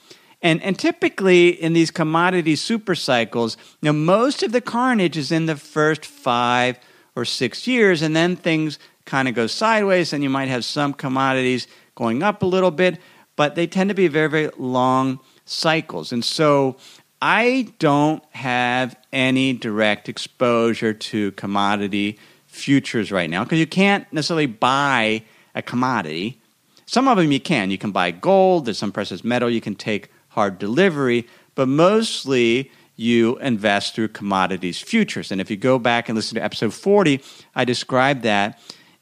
And, 0.42 0.60
and 0.62 0.78
typically 0.78 1.50
in 1.50 1.72
these 1.72 1.90
commodity 1.90 2.56
super 2.56 2.94
cycles, 2.94 3.56
now 3.80 3.92
most 3.92 4.42
of 4.42 4.52
the 4.52 4.60
carnage 4.60 5.16
is 5.16 5.30
in 5.30 5.46
the 5.46 5.56
first 5.56 6.04
five 6.04 6.78
or 7.14 7.24
six 7.24 7.66
years, 7.66 8.02
and 8.02 8.16
then 8.16 8.36
things 8.36 8.78
kind 9.04 9.28
of 9.28 9.34
go 9.34 9.46
sideways, 9.46 10.12
and 10.12 10.22
you 10.22 10.30
might 10.30 10.48
have 10.48 10.64
some 10.64 10.92
commodities 10.92 11.68
going 11.94 12.22
up 12.22 12.42
a 12.42 12.46
little 12.46 12.70
bit, 12.70 12.98
but 13.36 13.54
they 13.54 13.66
tend 13.66 13.88
to 13.90 13.94
be 13.94 14.08
very, 14.08 14.28
very 14.28 14.50
long 14.58 15.20
cycles. 15.44 16.12
And 16.12 16.24
so 16.24 16.76
I 17.20 17.72
don't 17.78 18.24
have 18.30 18.96
any 19.12 19.52
direct 19.52 20.08
exposure 20.08 20.92
to 20.92 21.32
commodity 21.32 22.18
futures 22.46 23.10
right 23.10 23.30
now 23.30 23.44
because 23.44 23.58
you 23.58 23.66
can't 23.66 24.10
necessarily 24.12 24.46
buy 24.46 25.22
a 25.54 25.62
commodity. 25.62 26.38
Some 26.86 27.08
of 27.08 27.16
them 27.16 27.32
you 27.32 27.40
can. 27.40 27.70
You 27.70 27.78
can 27.78 27.92
buy 27.92 28.10
gold, 28.10 28.64
there's 28.64 28.78
some 28.78 28.92
precious 28.92 29.24
metal 29.24 29.50
you 29.50 29.60
can 29.60 29.74
take 29.74 30.10
hard 30.28 30.58
delivery, 30.58 31.26
but 31.54 31.68
mostly 31.68 32.70
you 32.96 33.38
invest 33.38 33.94
through 33.94 34.08
commodities 34.08 34.80
futures. 34.80 35.32
And 35.32 35.40
if 35.40 35.50
you 35.50 35.56
go 35.56 35.78
back 35.78 36.08
and 36.08 36.16
listen 36.16 36.36
to 36.36 36.44
episode 36.44 36.74
40, 36.74 37.22
I 37.54 37.64
described 37.64 38.22
that 38.22 38.60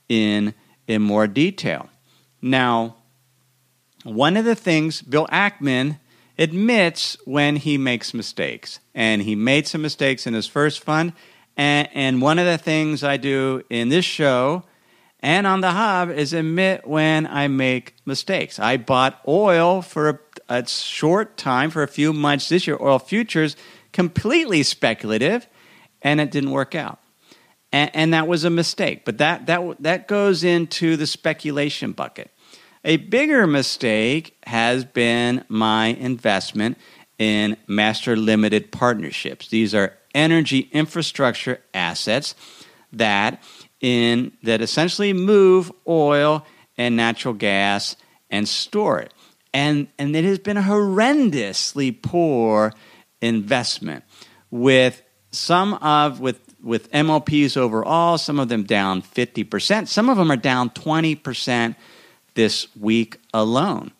in, 0.09 0.55
in 0.87 1.03
more 1.03 1.27
detail. 1.27 1.89
Now, 2.41 2.97
one 4.05 4.37
of 4.37 4.45
the 4.45 4.55
things 4.55 5.03
Bill 5.03 5.27
Ackman 5.29 5.99
admits 6.41 7.19
when 7.27 7.57
he 7.57 7.77
makes 7.77 8.15
mistakes, 8.15 8.81
and 8.95 9.23
he 9.23 9.37
made 9.37 9.67
some 9.67 9.83
mistakes 9.83 10.27
in 10.27 10.35
his 10.35 10.47
first 10.47 10.83
fund. 10.83 11.13
And, 11.57 11.89
and 11.93 12.23
one 12.23 12.39
of 12.39 12.47
the 12.47 12.57
things 12.57 13.05
I 13.05 13.19
do 13.19 13.63
in 13.69 13.91
this 13.91 14.07
show 14.07 14.65
and 15.21 15.47
on 15.47 15.61
the 15.61 15.73
hub 15.73 16.09
is 16.09 16.33
admit 16.33 16.87
when 16.89 17.27
I 17.27 17.49
make 17.49 17.95
mistakes. 18.07 18.59
I 18.59 18.79
bought 18.79 19.21
oil 19.29 19.83
for 19.83 20.09
a, 20.09 20.19
a 20.49 20.67
short 20.67 21.37
time, 21.37 21.69
for 21.69 21.83
a 21.83 21.89
few 21.89 22.15
months 22.15 22.49
this 22.49 22.67
year, 22.67 22.79
oil 22.81 22.99
futures, 22.99 23.55
completely 23.93 24.63
speculative, 24.63 25.47
and 26.01 26.23
it 26.23 26.31
didn't 26.31 26.53
work 26.53 26.75
out. 26.75 27.01
And, 27.71 27.91
and 27.93 28.15
that 28.15 28.27
was 28.27 28.45
a 28.45 28.51
mistake. 28.51 29.05
But 29.05 29.19
that, 29.19 29.45
that, 29.47 29.83
that 29.83 30.09
goes 30.09 30.43
into 30.43 30.97
the 30.97 31.07
speculation 31.07 31.93
bucket. 31.93 32.31
A 32.85 32.97
bigger 32.97 33.47
mistake 33.47 34.37
has 34.45 34.85
been 34.85 35.45
my 35.49 35.87
investment 35.87 36.79
in 37.19 37.57
master 37.67 38.17
limited 38.17 38.73
partnerships. 38.73 39.49
These 39.49 39.75
are 39.75 39.99
energy 40.15 40.71
infrastructure 40.73 41.61
assets 41.75 42.35
that 42.93 43.43
in 43.81 44.33
that 44.43 44.63
essentially 44.63 45.13
move 45.13 45.71
oil 45.87 46.47
and 46.79 46.97
natural 46.97 47.35
gas 47.35 47.97
and 48.31 48.49
store 48.49 49.01
it. 49.01 49.13
And, 49.53 49.89
and 49.99 50.17
it 50.17 50.25
has 50.25 50.39
been 50.39 50.57
a 50.57 50.63
horrendously 50.63 52.01
poor 52.01 52.73
investment 53.21 54.05
with 54.51 55.03
some 55.31 55.75
of 55.75 56.21
with 56.21 56.41
with 56.63 56.91
MLPs 56.93 57.57
overall, 57.57 58.19
some 58.19 58.39
of 58.39 58.51
them 58.51 58.65
down 58.65 59.01
50%, 59.01 59.89
some 59.89 60.11
of 60.11 60.19
them 60.19 60.31
are 60.31 60.37
down 60.37 60.69
20% 60.69 61.75
this 62.35 62.75
week 62.77 63.19
alone. 63.33 63.93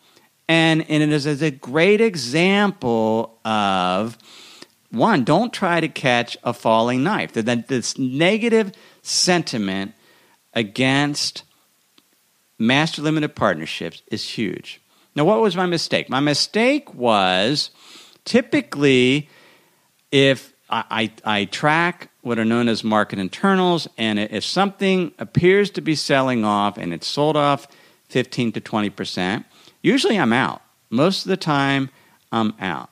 And, 0.47 0.89
and 0.89 1.01
it 1.01 1.11
is 1.11 1.41
a 1.41 1.51
great 1.51 2.01
example 2.01 3.39
of 3.45 4.17
one, 4.91 5.23
don't 5.23 5.53
try 5.53 5.79
to 5.79 5.87
catch 5.87 6.37
a 6.43 6.53
falling 6.53 7.03
knife. 7.03 7.31
That 7.33 7.69
this 7.69 7.97
negative 7.97 8.73
sentiment 9.01 9.93
against 10.53 11.43
master 12.59 13.01
limited 13.01 13.35
partnerships 13.35 14.01
is 14.11 14.27
huge. 14.27 14.81
Now, 15.15 15.23
what 15.23 15.41
was 15.41 15.55
my 15.55 15.65
mistake? 15.65 16.09
My 16.09 16.19
mistake 16.19 16.93
was 16.93 17.71
typically 18.25 19.29
if 20.11 20.53
I, 20.69 21.11
I, 21.25 21.39
I, 21.39 21.45
track 21.45 22.09
what 22.21 22.37
are 22.37 22.45
known 22.45 22.67
as 22.67 22.83
market 22.83 23.19
internals, 23.19 23.87
and 23.97 24.19
if 24.19 24.43
something 24.43 25.13
appears 25.17 25.69
to 25.71 25.81
be 25.81 25.95
selling 25.95 26.45
off 26.45 26.77
and 26.77 26.93
it's 26.93 27.07
sold 27.07 27.35
off 27.35 27.67
15 28.11 28.51
to 28.53 28.61
20%, 28.61 29.45
usually 29.81 30.19
I'm 30.19 30.33
out. 30.33 30.61
Most 30.89 31.25
of 31.25 31.29
the 31.29 31.37
time, 31.37 31.89
I'm 32.31 32.53
out. 32.59 32.89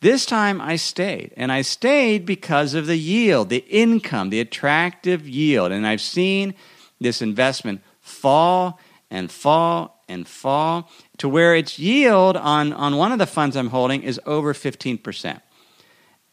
This 0.00 0.26
time 0.26 0.60
I 0.60 0.76
stayed, 0.76 1.32
and 1.36 1.50
I 1.50 1.62
stayed 1.62 2.26
because 2.26 2.74
of 2.74 2.86
the 2.86 2.96
yield, 2.96 3.48
the 3.48 3.64
income, 3.68 4.30
the 4.30 4.40
attractive 4.40 5.26
yield. 5.26 5.72
And 5.72 5.86
I've 5.86 6.00
seen 6.00 6.54
this 7.00 7.22
investment 7.22 7.80
fall 8.00 8.78
and 9.10 9.30
fall 9.30 10.04
and 10.08 10.28
fall 10.28 10.90
to 11.18 11.28
where 11.28 11.54
its 11.54 11.78
yield 11.78 12.36
on, 12.36 12.72
on 12.72 12.96
one 12.96 13.12
of 13.12 13.18
the 13.18 13.26
funds 13.26 13.56
I'm 13.56 13.68
holding 13.68 14.02
is 14.02 14.20
over 14.26 14.52
15%. 14.52 15.40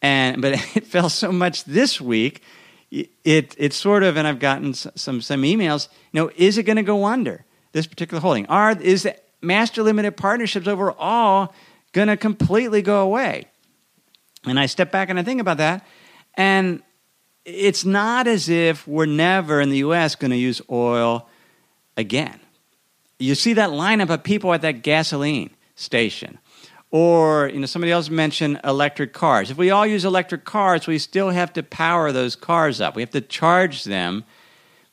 And, 0.02 0.42
but 0.42 0.52
it 0.76 0.86
fell 0.86 1.08
so 1.08 1.32
much 1.32 1.64
this 1.64 2.00
week, 2.00 2.42
it, 2.90 3.54
it 3.56 3.72
sort 3.72 4.02
of, 4.02 4.18
and 4.18 4.26
I've 4.26 4.38
gotten 4.38 4.74
some, 4.74 5.22
some 5.22 5.42
emails, 5.42 5.88
you 6.12 6.20
know, 6.20 6.30
is 6.36 6.58
it 6.58 6.64
going 6.64 6.76
to 6.76 6.82
go 6.82 7.06
under 7.06 7.46
this 7.72 7.86
particular 7.86 8.20
holding? 8.20 8.46
Are, 8.46 8.72
is 8.72 9.02
the 9.04 9.16
master 9.40 9.82
limited 9.82 10.16
partnerships 10.16 10.66
overall 10.66 11.52
going 11.92 12.08
to 12.08 12.16
completely 12.16 12.82
go 12.82 13.02
away? 13.02 13.46
And 14.44 14.58
I 14.58 14.66
step 14.66 14.90
back 14.90 15.08
and 15.08 15.18
I 15.18 15.22
think 15.22 15.40
about 15.40 15.58
that, 15.58 15.86
and 16.34 16.82
it's 17.44 17.84
not 17.84 18.26
as 18.26 18.48
if 18.48 18.86
we're 18.86 19.06
never 19.06 19.60
in 19.60 19.70
the 19.70 19.78
US 19.78 20.14
going 20.14 20.30
to 20.30 20.36
use 20.36 20.60
oil 20.70 21.28
again. 21.96 22.38
You 23.18 23.34
see 23.34 23.54
that 23.54 23.70
lineup 23.70 24.10
of 24.10 24.22
people 24.22 24.52
at 24.52 24.62
that 24.62 24.82
gasoline 24.82 25.50
station. 25.74 26.38
Or, 26.90 27.48
you 27.48 27.58
know, 27.58 27.66
somebody 27.66 27.90
else 27.90 28.10
mentioned 28.10 28.60
electric 28.64 29.14
cars. 29.14 29.50
If 29.50 29.56
we 29.56 29.70
all 29.70 29.86
use 29.86 30.04
electric 30.04 30.44
cars, 30.44 30.86
we 30.86 30.98
still 30.98 31.30
have 31.30 31.52
to 31.54 31.62
power 31.62 32.12
those 32.12 32.36
cars 32.36 32.80
up. 32.80 32.94
We 32.94 33.02
have 33.02 33.10
to 33.12 33.22
charge 33.22 33.84
them. 33.84 34.24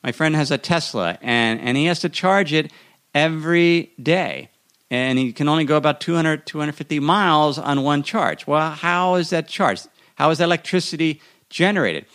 My 0.02 0.12
friend 0.12 0.34
has 0.34 0.50
a 0.50 0.58
Tesla, 0.58 1.18
and, 1.20 1.60
and 1.60 1.76
he 1.76 1.86
has 1.86 2.00
to 2.00 2.08
charge 2.08 2.52
it 2.52 2.72
every 3.14 3.92
day 4.02 4.50
and 4.90 5.18
he 5.18 5.32
can 5.32 5.48
only 5.48 5.64
go 5.64 5.76
about 5.76 6.00
200, 6.00 6.46
250 6.46 6.98
miles 7.00 7.58
on 7.58 7.82
one 7.82 8.02
charge. 8.02 8.46
Well, 8.46 8.72
how 8.72 9.14
is 9.14 9.30
that 9.30 9.46
charged? 9.46 9.88
How 10.16 10.30
is 10.30 10.40
electricity 10.40 11.20
generated? 11.48 12.06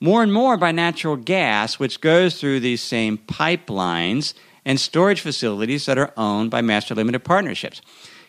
More 0.00 0.22
and 0.22 0.32
more 0.32 0.56
by 0.56 0.70
natural 0.70 1.16
gas, 1.16 1.78
which 1.78 2.00
goes 2.00 2.38
through 2.38 2.60
these 2.60 2.82
same 2.82 3.18
pipelines 3.18 4.34
and 4.64 4.78
storage 4.78 5.22
facilities 5.22 5.86
that 5.86 5.98
are 5.98 6.12
owned 6.16 6.50
by 6.50 6.60
master 6.60 6.94
limited 6.94 7.24
partnerships. 7.24 7.80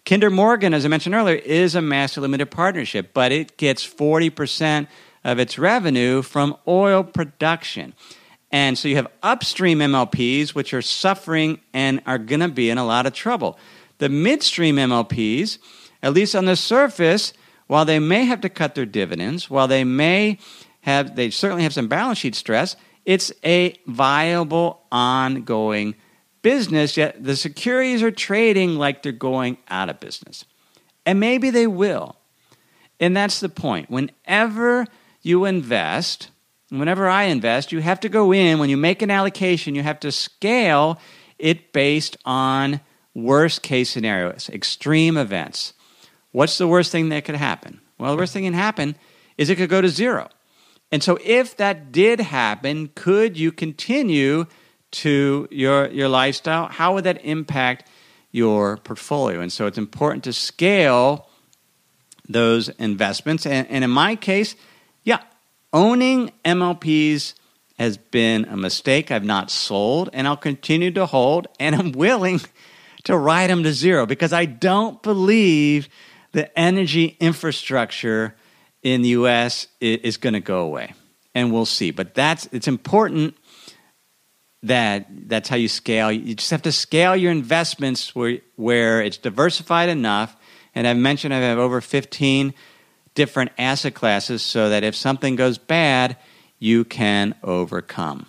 Kinder 0.06 0.30
Morgan, 0.30 0.74
as 0.74 0.86
I 0.86 0.88
mentioned 0.88 1.14
earlier, 1.14 1.36
is 1.36 1.76
a 1.76 1.82
master 1.82 2.22
limited 2.22 2.50
partnership, 2.50 3.14
but 3.14 3.32
it 3.32 3.58
gets 3.58 3.86
40% 3.86 4.88
of 5.26 5.38
its 5.38 5.60
revenue 5.60 6.22
from 6.22 6.56
oil 6.66 7.04
production. 7.04 7.94
And 8.52 8.78
so 8.78 8.88
you 8.88 8.96
have 8.96 9.08
upstream 9.22 9.80
MLPs, 9.80 10.50
which 10.56 10.74
are 10.74 10.82
suffering 10.82 11.60
and 11.74 12.02
are 12.06 12.18
going 12.18 12.40
to 12.40 12.48
be 12.48 12.70
in 12.70 12.78
a 12.78 12.86
lot 12.86 13.06
of 13.06 13.14
trouble. 13.14 13.60
The 14.00 14.10
midstream 14.10 14.78
MLPs, 14.78 15.60
at 16.02 16.14
least 16.14 16.36
on 16.36 16.46
the 16.46 16.56
surface, 16.56 17.34
while 17.68 17.86
they 17.86 18.00
may 18.00 18.26
have 18.26 18.42
to 18.42 18.50
cut 18.50 18.74
their 18.74 18.86
dividends, 18.86 19.50
while 19.50 19.68
they 19.68 19.84
may 19.84 20.40
have, 20.82 21.16
they 21.16 21.30
certainly 21.30 21.64
have 21.64 21.74
some 21.74 21.88
balance 21.88 22.18
sheet 22.18 22.34
stress, 22.34 22.76
it's 23.06 23.32
a 23.44 23.76
viable, 23.86 24.82
ongoing 24.92 25.96
business, 26.42 26.98
yet 26.98 27.24
the 27.24 27.36
securities 27.36 28.02
are 28.02 28.12
trading 28.12 28.76
like 28.76 29.04
they're 29.04 29.12
going 29.12 29.58
out 29.68 29.90
of 29.90 30.00
business. 30.00 30.46
And 31.06 31.20
maybe 31.20 31.50
they 31.50 31.68
will. 31.68 32.16
And 33.00 33.16
that's 33.16 33.40
the 33.40 33.50
point. 33.50 33.90
Whenever 33.90 34.86
you 35.22 35.46
invest, 35.46 36.30
whenever 36.70 37.08
I 37.08 37.24
invest, 37.24 37.72
you 37.72 37.80
have 37.82 38.00
to 38.02 38.10
go 38.10 38.32
in, 38.32 38.60
when 38.60 38.70
you 38.70 38.78
make 38.78 39.02
an 39.02 39.12
allocation, 39.12 39.76
you 39.76 39.84
have 39.84 40.00
to 40.02 40.12
scale 40.12 41.00
it 41.38 41.74
based 41.74 42.18
on 42.26 42.82
worst 43.14 43.62
case 43.62 43.90
scenarios, 43.90 44.50
extreme 44.50 45.18
events. 45.18 45.74
What's 46.32 46.58
the 46.58 46.68
worst 46.68 46.92
thing 46.92 47.10
that 47.10 47.26
could 47.26 47.36
happen? 47.36 47.82
Well, 47.98 48.12
the 48.12 48.18
worst 48.18 48.34
thing 48.34 48.44
that 48.44 48.52
can 48.52 48.60
happen 48.60 48.96
is 49.38 49.50
it 49.50 49.56
could 49.56 49.70
go 49.70 49.82
to 49.82 49.90
zero. 49.90 50.30
And 50.92 51.04
so, 51.04 51.18
if 51.24 51.56
that 51.58 51.92
did 51.92 52.20
happen, 52.20 52.90
could 52.96 53.38
you 53.38 53.52
continue 53.52 54.46
to 54.92 55.48
your, 55.52 55.88
your 55.90 56.10
lifestyle? 56.10 56.68
How 56.68 56.94
would 56.96 57.04
that 57.04 57.24
impact 57.24 57.88
your 58.32 58.78
portfolio? 58.78 59.40
And 59.40 59.52
so, 59.52 59.68
it's 59.68 59.78
important 59.78 60.24
to 60.24 60.34
scale 60.34 61.28
those 62.28 62.70
investments. 62.70 63.46
And, 63.46 63.68
and 63.70 63.84
in 63.84 63.90
my 63.90 64.16
case, 64.16 64.56
owning 65.74 66.32
MLPs 66.46 67.34
has 67.78 67.98
been 67.98 68.46
a 68.46 68.58
mistake. 68.58 69.10
I've 69.12 69.24
not 69.24 69.50
sold, 69.50 70.10
and 70.14 70.28
I'll 70.28 70.38
continue 70.38 70.92
to 70.92 71.06
hold, 71.06 71.48
and 71.60 71.76
I'm 71.76 71.92
willing 71.94 72.42
to 73.06 73.18
write 73.18 73.48
them 73.48 73.64
to 73.64 73.74
zero 73.74 74.06
because 74.06 74.34
I 74.34 74.46
don't 74.46 75.02
believe 75.02 75.88
the 76.32 76.58
energy 76.60 77.18
infrastructure 77.20 78.36
in 78.84 79.02
the 79.02 79.10
US 79.10 79.68
is 79.80 80.18
going 80.18 80.34
to 80.34 80.40
go 80.40 80.62
away. 80.62 80.94
And 81.36 81.54
we'll 81.54 81.66
see. 81.66 81.92
But 81.92 82.14
that's 82.14 82.48
it's 82.52 82.68
important 82.68 83.38
that 84.64 85.08
that's 85.30 85.48
how 85.48 85.56
you 85.56 85.68
scale. 85.68 86.12
You 86.12 86.36
just 86.36 86.52
have 86.52 86.64
to 86.64 86.72
scale 86.72 87.16
your 87.16 87.32
investments 87.32 88.14
where 88.16 88.40
where 88.56 89.02
it's 89.02 89.18
diversified 89.18 89.90
enough. 89.90 90.36
And 90.76 90.88
I've 90.88 90.98
mentioned 90.98 91.34
I 91.34 91.40
have 91.40 91.58
over 91.58 91.82
15 91.82 92.54
different 93.20 93.52
asset 93.58 93.94
classes 93.94 94.42
so 94.42 94.70
that 94.70 94.86
if 94.86 94.96
something 94.96 95.36
goes 95.36 95.58
bad, 95.58 96.16
you 96.58 96.86
can 96.86 97.36
overcome. 97.44 98.26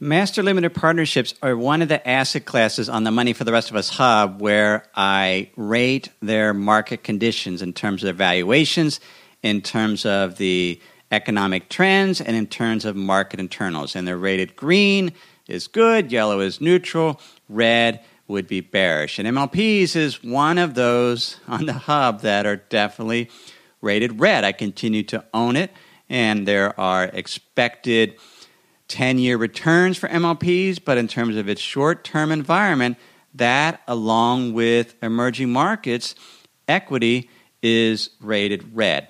Master 0.00 0.42
limited 0.42 0.70
partnerships 0.70 1.34
are 1.42 1.54
one 1.54 1.82
of 1.82 1.88
the 1.88 2.08
asset 2.08 2.46
classes 2.46 2.88
on 2.88 3.04
the 3.04 3.10
Money 3.10 3.34
for 3.34 3.44
the 3.44 3.52
Rest 3.52 3.68
of 3.68 3.76
Us 3.76 3.90
hub 3.90 4.40
where 4.40 4.86
I 4.94 5.50
rate 5.56 6.08
their 6.22 6.54
market 6.54 7.04
conditions 7.04 7.60
in 7.60 7.74
terms 7.74 8.02
of 8.02 8.06
their 8.06 8.14
valuations, 8.14 9.00
in 9.42 9.60
terms 9.60 10.06
of 10.06 10.38
the 10.38 10.80
economic 11.10 11.68
trends, 11.68 12.22
and 12.22 12.34
in 12.34 12.46
terms 12.46 12.86
of 12.86 12.96
market 12.96 13.38
internals. 13.38 13.94
And 13.94 14.08
they're 14.08 14.16
rated 14.16 14.56
green 14.56 15.12
is 15.46 15.66
good, 15.66 16.10
yellow 16.10 16.40
is 16.40 16.58
neutral, 16.58 17.20
red 17.50 18.00
would 18.28 18.46
be 18.48 18.62
bearish. 18.62 19.18
And 19.18 19.28
MLPs 19.28 19.94
is 19.94 20.24
one 20.24 20.56
of 20.56 20.72
those 20.72 21.38
on 21.48 21.66
the 21.66 21.74
hub 21.74 22.22
that 22.22 22.46
are 22.46 22.56
definitely 22.56 23.28
rated 23.84 24.20
red. 24.20 24.44
I 24.44 24.52
continue 24.52 25.02
to 25.04 25.24
own 25.32 25.56
it, 25.56 25.70
and 26.08 26.48
there 26.48 26.78
are 26.80 27.04
expected 27.04 28.16
10 28.88 29.18
year 29.18 29.36
returns 29.36 29.96
for 29.96 30.08
MLPs, 30.08 30.80
but 30.84 30.98
in 30.98 31.06
terms 31.08 31.36
of 31.36 31.48
its 31.48 31.60
short 31.60 32.04
term 32.04 32.32
environment, 32.32 32.96
that 33.34 33.80
along 33.86 34.52
with 34.52 34.94
emerging 35.02 35.52
markets, 35.52 36.14
equity 36.68 37.30
is 37.62 38.10
rated 38.20 38.74
red. 38.74 39.08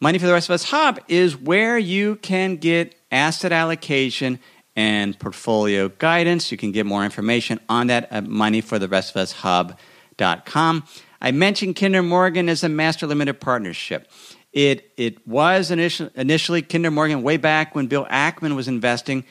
Money 0.00 0.18
for 0.18 0.26
the 0.26 0.32
Rest 0.32 0.48
of 0.48 0.54
Us 0.54 0.70
Hub 0.70 1.00
is 1.08 1.36
where 1.36 1.76
you 1.76 2.14
can 2.16 2.56
get 2.56 2.94
asset 3.10 3.50
allocation 3.50 4.38
and 4.76 5.18
portfolio 5.18 5.88
guidance. 5.88 6.52
You 6.52 6.58
can 6.58 6.70
get 6.70 6.86
more 6.86 7.04
information 7.04 7.58
on 7.68 7.88
that 7.88 8.06
at 8.12 8.26
moneyfortherestofus.hub.com. 8.26 10.84
I 11.20 11.32
mentioned 11.32 11.76
Kinder 11.76 12.02
Morgan 12.02 12.48
as 12.48 12.62
a 12.62 12.68
master 12.68 13.06
limited 13.06 13.40
partnership. 13.40 14.10
It, 14.52 14.92
it 14.96 15.26
was 15.26 15.70
initially, 15.70 16.10
initially 16.14 16.62
Kinder 16.62 16.90
Morgan 16.90 17.22
way 17.22 17.36
back 17.36 17.74
when 17.74 17.86
Bill 17.86 18.06
Ackman 18.06 18.56
was 18.56 18.68
investing, 18.68 19.24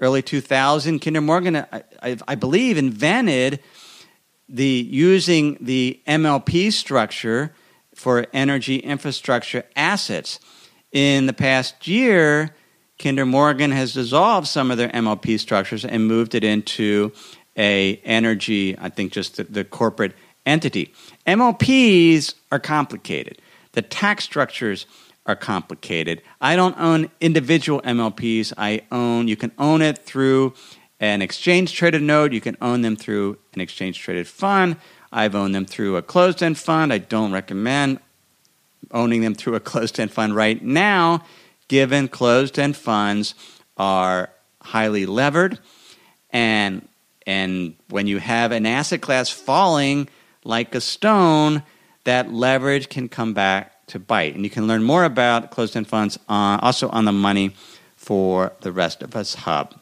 early 0.00 0.22
2000. 0.22 1.00
Kinder 1.00 1.20
Morgan, 1.20 1.56
I, 1.56 1.82
I, 2.02 2.16
I 2.26 2.34
believe, 2.34 2.78
invented 2.78 3.60
the 4.48 4.64
using 4.90 5.58
the 5.60 6.00
MLP 6.06 6.72
structure 6.72 7.54
for 7.94 8.26
energy 8.32 8.76
infrastructure 8.76 9.64
assets. 9.76 10.40
In 10.92 11.26
the 11.26 11.32
past 11.32 11.86
year, 11.86 12.54
Kinder 12.98 13.26
Morgan 13.26 13.70
has 13.70 13.94
dissolved 13.94 14.46
some 14.46 14.70
of 14.70 14.78
their 14.78 14.88
MLP 14.90 15.38
structures 15.38 15.84
and 15.84 16.06
moved 16.06 16.34
it 16.34 16.44
into 16.44 17.12
a 17.56 18.00
energy, 18.04 18.76
I 18.78 18.88
think 18.88 19.12
just 19.12 19.36
the, 19.36 19.44
the 19.44 19.64
corporate 19.64 20.12
entity. 20.46 20.92
MLPs 21.26 22.34
are 22.52 22.58
complicated. 22.58 23.40
The 23.72 23.82
tax 23.82 24.24
structures 24.24 24.86
are 25.26 25.36
complicated. 25.36 26.22
I 26.40 26.54
don't 26.56 26.78
own 26.78 27.10
individual 27.20 27.80
MLPs. 27.82 28.52
I 28.56 28.82
own 28.92 29.28
you 29.28 29.36
can 29.36 29.52
own 29.58 29.82
it 29.82 29.98
through 29.98 30.54
an 31.00 31.22
exchange 31.22 31.74
traded 31.74 32.02
note, 32.02 32.32
you 32.32 32.40
can 32.40 32.56
own 32.60 32.82
them 32.82 32.96
through 32.96 33.38
an 33.52 33.60
exchange 33.60 33.98
traded 33.98 34.28
fund. 34.28 34.76
I've 35.12 35.34
owned 35.34 35.54
them 35.54 35.66
through 35.66 35.96
a 35.96 36.02
closed 36.02 36.42
end 36.42 36.58
fund. 36.58 36.92
I 36.92 36.98
don't 36.98 37.32
recommend 37.32 38.00
owning 38.90 39.20
them 39.20 39.34
through 39.34 39.54
a 39.54 39.60
closed 39.72 39.98
end 39.98 40.12
fund 40.12 40.34
right 40.34 40.62
now, 40.62 41.24
given 41.68 42.08
closed 42.08 42.58
end 42.58 42.76
funds 42.76 43.34
are 43.76 44.30
highly 44.62 45.06
levered. 45.06 45.58
And, 46.30 46.88
and 47.26 47.74
when 47.90 48.06
you 48.06 48.18
have 48.18 48.52
an 48.52 48.66
asset 48.66 49.00
class 49.00 49.28
falling 49.30 50.08
like 50.44 50.74
a 50.74 50.80
stone, 50.80 51.62
that 52.04 52.32
leverage 52.32 52.88
can 52.88 53.08
come 53.08 53.34
back 53.34 53.86
to 53.88 53.98
bite. 53.98 54.34
And 54.34 54.44
you 54.44 54.50
can 54.50 54.66
learn 54.66 54.82
more 54.82 55.04
about 55.04 55.50
closed 55.50 55.76
end 55.76 55.88
funds 55.88 56.18
uh, 56.28 56.58
also 56.62 56.88
on 56.90 57.04
the 57.04 57.12
Money 57.12 57.54
for 57.96 58.52
the 58.60 58.72
Rest 58.72 59.02
of 59.02 59.16
Us 59.16 59.34
Hub. 59.34 59.74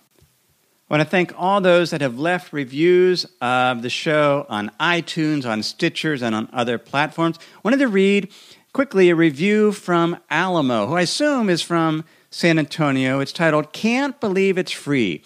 I 0.92 0.94
want 0.96 1.02
to 1.02 1.08
thank 1.08 1.32
all 1.38 1.60
those 1.60 1.90
that 1.90 2.02
have 2.02 2.18
left 2.18 2.52
reviews 2.52 3.24
of 3.40 3.82
the 3.82 3.88
show 3.88 4.44
on 4.48 4.70
iTunes, 4.78 5.46
on 5.46 5.60
Stitchers, 5.60 6.22
and 6.22 6.34
on 6.34 6.48
other 6.52 6.76
platforms. 6.76 7.38
I 7.40 7.60
wanted 7.64 7.78
to 7.78 7.88
read 7.88 8.30
quickly 8.72 9.08
a 9.08 9.16
review 9.16 9.72
from 9.72 10.18
Alamo, 10.30 10.86
who 10.86 10.94
I 10.94 11.02
assume 11.02 11.48
is 11.48 11.62
from 11.62 12.04
San 12.30 12.58
Antonio. 12.58 13.20
It's 13.20 13.32
titled 13.32 13.72
Can't 13.72 14.20
Believe 14.20 14.58
It's 14.58 14.72
Free. 14.72 15.22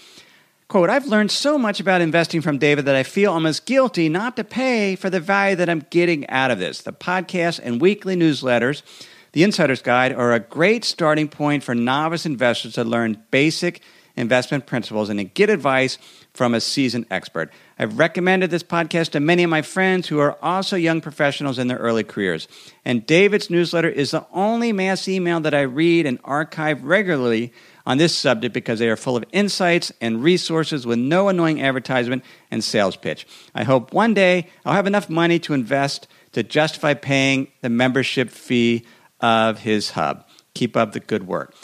Quote, 0.69 0.91
I've 0.91 1.07
learned 1.07 1.31
so 1.31 1.59
much 1.59 1.79
about 1.79 2.01
investing 2.01 2.41
from 2.41 2.59
David 2.59 2.87
that 2.87 2.97
I 2.97 3.05
feel 3.05 3.33
almost 3.33 3.67
guilty 3.67 4.09
not 4.09 4.35
to 4.35 4.43
pay 4.43 4.97
for 4.97 5.09
the 5.09 5.21
value 5.21 5.55
that 5.57 5.69
I'm 5.69 5.87
getting 5.91 6.29
out 6.29 6.51
of 6.51 6.59
this. 6.59 6.83
The 6.83 6.93
podcast 6.93 7.61
and 7.63 7.81
weekly 7.81 8.17
newsletters, 8.17 8.83
The 9.31 9.45
Insider's 9.45 9.81
Guide, 9.81 10.13
are 10.13 10.33
a 10.33 10.41
great 10.41 10.85
starting 10.85 11.29
point 11.29 11.63
for 11.63 11.77
novice 11.77 12.27
investors 12.27 12.73
to 12.75 12.83
learn 12.83 13.23
basic 13.31 13.81
investment 14.17 14.67
principles 14.67 15.09
and 15.09 15.21
to 15.21 15.25
get 15.25 15.51
advice 15.51 15.99
from 16.35 16.53
a 16.53 16.61
seasoned 16.61 17.07
expert. 17.13 17.53
I've 17.79 17.99
recommended 17.99 18.51
this 18.51 18.65
podcast 18.65 19.11
to 19.11 19.21
many 19.21 19.45
of 19.45 19.51
my 19.51 19.63
friends 19.63 20.09
who 20.09 20.19
are 20.19 20.37
also 20.43 20.77
young 20.77 21.01
professionals 21.01 21.61
in 21.61 21.69
their 21.69 21.79
early 21.79 22.03
careers. 22.03 22.49
And 22.85 23.07
David's 23.07 23.51
newsletter 23.51 23.89
is 23.89 24.11
the 24.11 24.27
only 24.33 24.73
mass 24.73 25.07
email 25.07 25.39
that 25.41 25.55
I 25.55 25.61
read 25.61 26.07
and 26.07 26.19
archive 26.25 26.83
regularly 26.83 27.53
on 27.87 27.99
this 27.99 28.17
subject 28.17 28.53
because 28.53 28.79
they 28.81 28.89
are 28.89 28.97
full 28.97 29.17
of 29.17 29.25
insights 29.33 29.93
and 30.01 30.23
resources 30.23 30.87
with 30.87 30.99
no 30.99 31.29
annoying 31.29 31.63
advertisement 31.63 32.25
and 32.51 32.63
sales 32.63 32.97
pitch. 32.97 33.27
I 33.55 33.63
hope 33.63 33.93
one 33.93 34.13
day 34.13 34.49
I'll 34.65 34.75
have 34.75 34.87
enough 34.87 35.09
money 35.09 35.39
to 35.41 35.55
invest 35.55 36.09
to 36.33 36.43
justify 36.43 36.95
paying 36.95 37.49
the 37.63 37.71
membership 37.71 38.29
fee 38.31 38.85
of 39.21 39.61
his 39.61 39.91
hub. 39.91 40.27
Keep 40.55 40.77
up 40.77 40.93
the 40.93 41.01
good 41.01 41.27
work. 41.27 41.55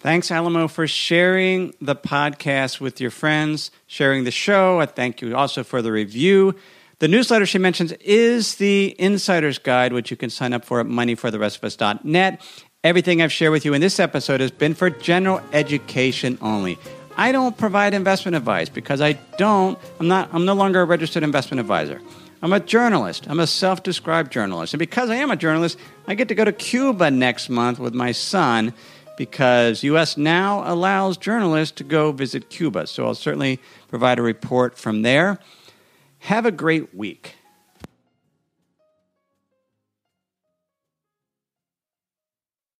Thanks, 0.00 0.30
Alamo, 0.30 0.68
for 0.68 0.86
sharing 0.86 1.74
the 1.80 1.96
podcast 1.96 2.80
with 2.80 3.00
your 3.00 3.10
friends, 3.10 3.70
sharing 3.86 4.24
the 4.24 4.30
show. 4.30 4.80
I 4.80 4.86
thank 4.86 5.20
you 5.20 5.34
also 5.34 5.64
for 5.64 5.82
the 5.82 5.90
review. 5.90 6.54
The 7.00 7.08
newsletter 7.08 7.46
she 7.46 7.58
mentions 7.58 7.92
is 7.92 8.56
the 8.56 8.94
Insider's 8.98 9.58
Guide, 9.58 9.92
which 9.92 10.10
you 10.10 10.16
can 10.16 10.30
sign 10.30 10.52
up 10.52 10.64
for 10.64 10.80
at 10.80 10.86
moneyfortherestofus.net. 10.86 12.42
Everything 12.84 13.20
I've 13.20 13.32
shared 13.32 13.50
with 13.50 13.64
you 13.64 13.74
in 13.74 13.80
this 13.80 13.98
episode 13.98 14.40
has 14.40 14.52
been 14.52 14.72
for 14.72 14.88
general 14.88 15.40
education 15.52 16.38
only. 16.40 16.78
I 17.16 17.32
don't 17.32 17.58
provide 17.58 17.92
investment 17.92 18.36
advice 18.36 18.68
because 18.68 19.00
I 19.00 19.14
don't, 19.36 19.76
I'm 19.98 20.06
not, 20.06 20.32
I'm 20.32 20.44
no 20.44 20.52
longer 20.52 20.82
a 20.82 20.84
registered 20.84 21.24
investment 21.24 21.58
advisor. 21.58 22.00
I'm 22.40 22.52
a 22.52 22.60
journalist. 22.60 23.26
I'm 23.28 23.40
a 23.40 23.48
self 23.48 23.82
described 23.82 24.30
journalist. 24.30 24.74
And 24.74 24.78
because 24.78 25.10
I 25.10 25.16
am 25.16 25.32
a 25.32 25.36
journalist, 25.36 25.76
I 26.06 26.14
get 26.14 26.28
to 26.28 26.36
go 26.36 26.44
to 26.44 26.52
Cuba 26.52 27.10
next 27.10 27.48
month 27.48 27.80
with 27.80 27.94
my 27.94 28.12
son 28.12 28.72
because 29.16 29.82
U.S. 29.82 30.16
now 30.16 30.62
allows 30.64 31.16
journalists 31.16 31.74
to 31.78 31.84
go 31.84 32.12
visit 32.12 32.48
Cuba. 32.48 32.86
So 32.86 33.06
I'll 33.06 33.16
certainly 33.16 33.58
provide 33.88 34.20
a 34.20 34.22
report 34.22 34.78
from 34.78 35.02
there. 35.02 35.40
Have 36.20 36.46
a 36.46 36.52
great 36.52 36.94
week. 36.94 37.37